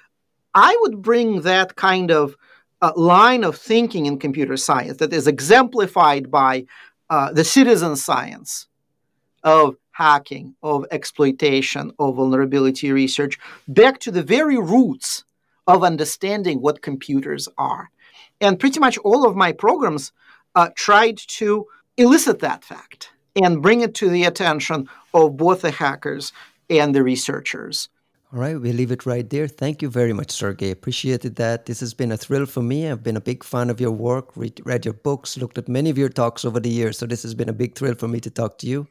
I 0.60 0.76
would 0.80 1.02
bring 1.02 1.42
that 1.42 1.76
kind 1.76 2.10
of 2.10 2.36
uh, 2.82 2.90
line 2.96 3.44
of 3.44 3.56
thinking 3.56 4.06
in 4.06 4.18
computer 4.18 4.56
science 4.56 4.96
that 4.96 5.12
is 5.12 5.28
exemplified 5.28 6.32
by 6.32 6.66
uh, 7.08 7.32
the 7.32 7.44
citizen 7.44 7.94
science 7.94 8.66
of 9.44 9.76
hacking, 9.92 10.56
of 10.64 10.84
exploitation, 10.90 11.92
of 12.00 12.16
vulnerability 12.16 12.90
research, 12.90 13.38
back 13.68 14.00
to 14.00 14.10
the 14.10 14.24
very 14.24 14.58
roots 14.58 15.22
of 15.68 15.84
understanding 15.84 16.60
what 16.60 16.82
computers 16.82 17.48
are. 17.56 17.90
And 18.40 18.58
pretty 18.58 18.80
much 18.80 18.98
all 18.98 19.28
of 19.28 19.36
my 19.36 19.52
programs 19.52 20.10
uh, 20.56 20.70
tried 20.74 21.18
to 21.38 21.66
elicit 21.96 22.40
that 22.40 22.64
fact 22.64 23.10
and 23.40 23.62
bring 23.62 23.82
it 23.82 23.94
to 23.94 24.08
the 24.08 24.24
attention 24.24 24.88
of 25.14 25.36
both 25.36 25.60
the 25.60 25.70
hackers 25.70 26.32
and 26.68 26.92
the 26.96 27.04
researchers. 27.04 27.88
All 28.30 28.38
right, 28.38 28.60
we 28.60 28.72
leave 28.72 28.92
it 28.92 29.06
right 29.06 29.28
there. 29.28 29.48
Thank 29.48 29.80
you 29.80 29.88
very 29.88 30.12
much, 30.12 30.30
Sergey. 30.30 30.70
Appreciated 30.70 31.36
that. 31.36 31.64
This 31.64 31.80
has 31.80 31.94
been 31.94 32.12
a 32.12 32.16
thrill 32.16 32.44
for 32.44 32.62
me. 32.62 32.86
I've 32.86 33.02
been 33.02 33.16
a 33.16 33.22
big 33.22 33.42
fan 33.42 33.70
of 33.70 33.80
your 33.80 33.90
work, 33.90 34.36
read, 34.36 34.60
read 34.66 34.84
your 34.84 34.92
books, 34.92 35.38
looked 35.38 35.56
at 35.56 35.66
many 35.66 35.88
of 35.88 35.96
your 35.96 36.10
talks 36.10 36.44
over 36.44 36.60
the 36.60 36.68
years. 36.68 36.98
So 36.98 37.06
this 37.06 37.22
has 37.22 37.34
been 37.34 37.48
a 37.48 37.54
big 37.54 37.74
thrill 37.74 37.94
for 37.94 38.06
me 38.06 38.20
to 38.20 38.30
talk 38.30 38.58
to 38.58 38.66
you. 38.66 38.86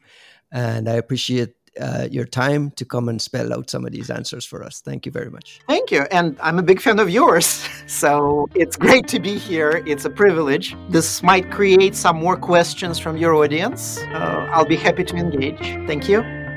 And 0.50 0.88
I 0.88 0.94
appreciate 0.94 1.54
uh, 1.80 2.08
your 2.10 2.24
time 2.24 2.72
to 2.72 2.84
come 2.84 3.08
and 3.08 3.22
spell 3.22 3.52
out 3.52 3.70
some 3.70 3.86
of 3.86 3.92
these 3.92 4.10
answers 4.10 4.44
for 4.44 4.64
us. 4.64 4.80
Thank 4.80 5.06
you 5.06 5.12
very 5.12 5.30
much. 5.30 5.60
Thank 5.68 5.92
you. 5.92 6.02
And 6.10 6.36
I'm 6.42 6.58
a 6.58 6.62
big 6.62 6.80
fan 6.80 6.98
of 6.98 7.08
yours. 7.08 7.66
So 7.88 8.46
it's 8.54 8.76
great 8.76 9.08
to 9.08 9.18
be 9.18 9.38
here. 9.38 9.82
It's 9.86 10.04
a 10.04 10.10
privilege. 10.10 10.76
This 10.90 11.22
might 11.22 11.50
create 11.50 11.94
some 11.94 12.16
more 12.16 12.36
questions 12.36 12.98
from 12.98 13.16
your 13.16 13.34
audience. 13.34 13.96
Uh, 14.12 14.46
I'll 14.52 14.66
be 14.66 14.76
happy 14.76 15.04
to 15.04 15.16
engage. 15.16 15.58
Thank 15.86 16.06
you. 16.06 16.47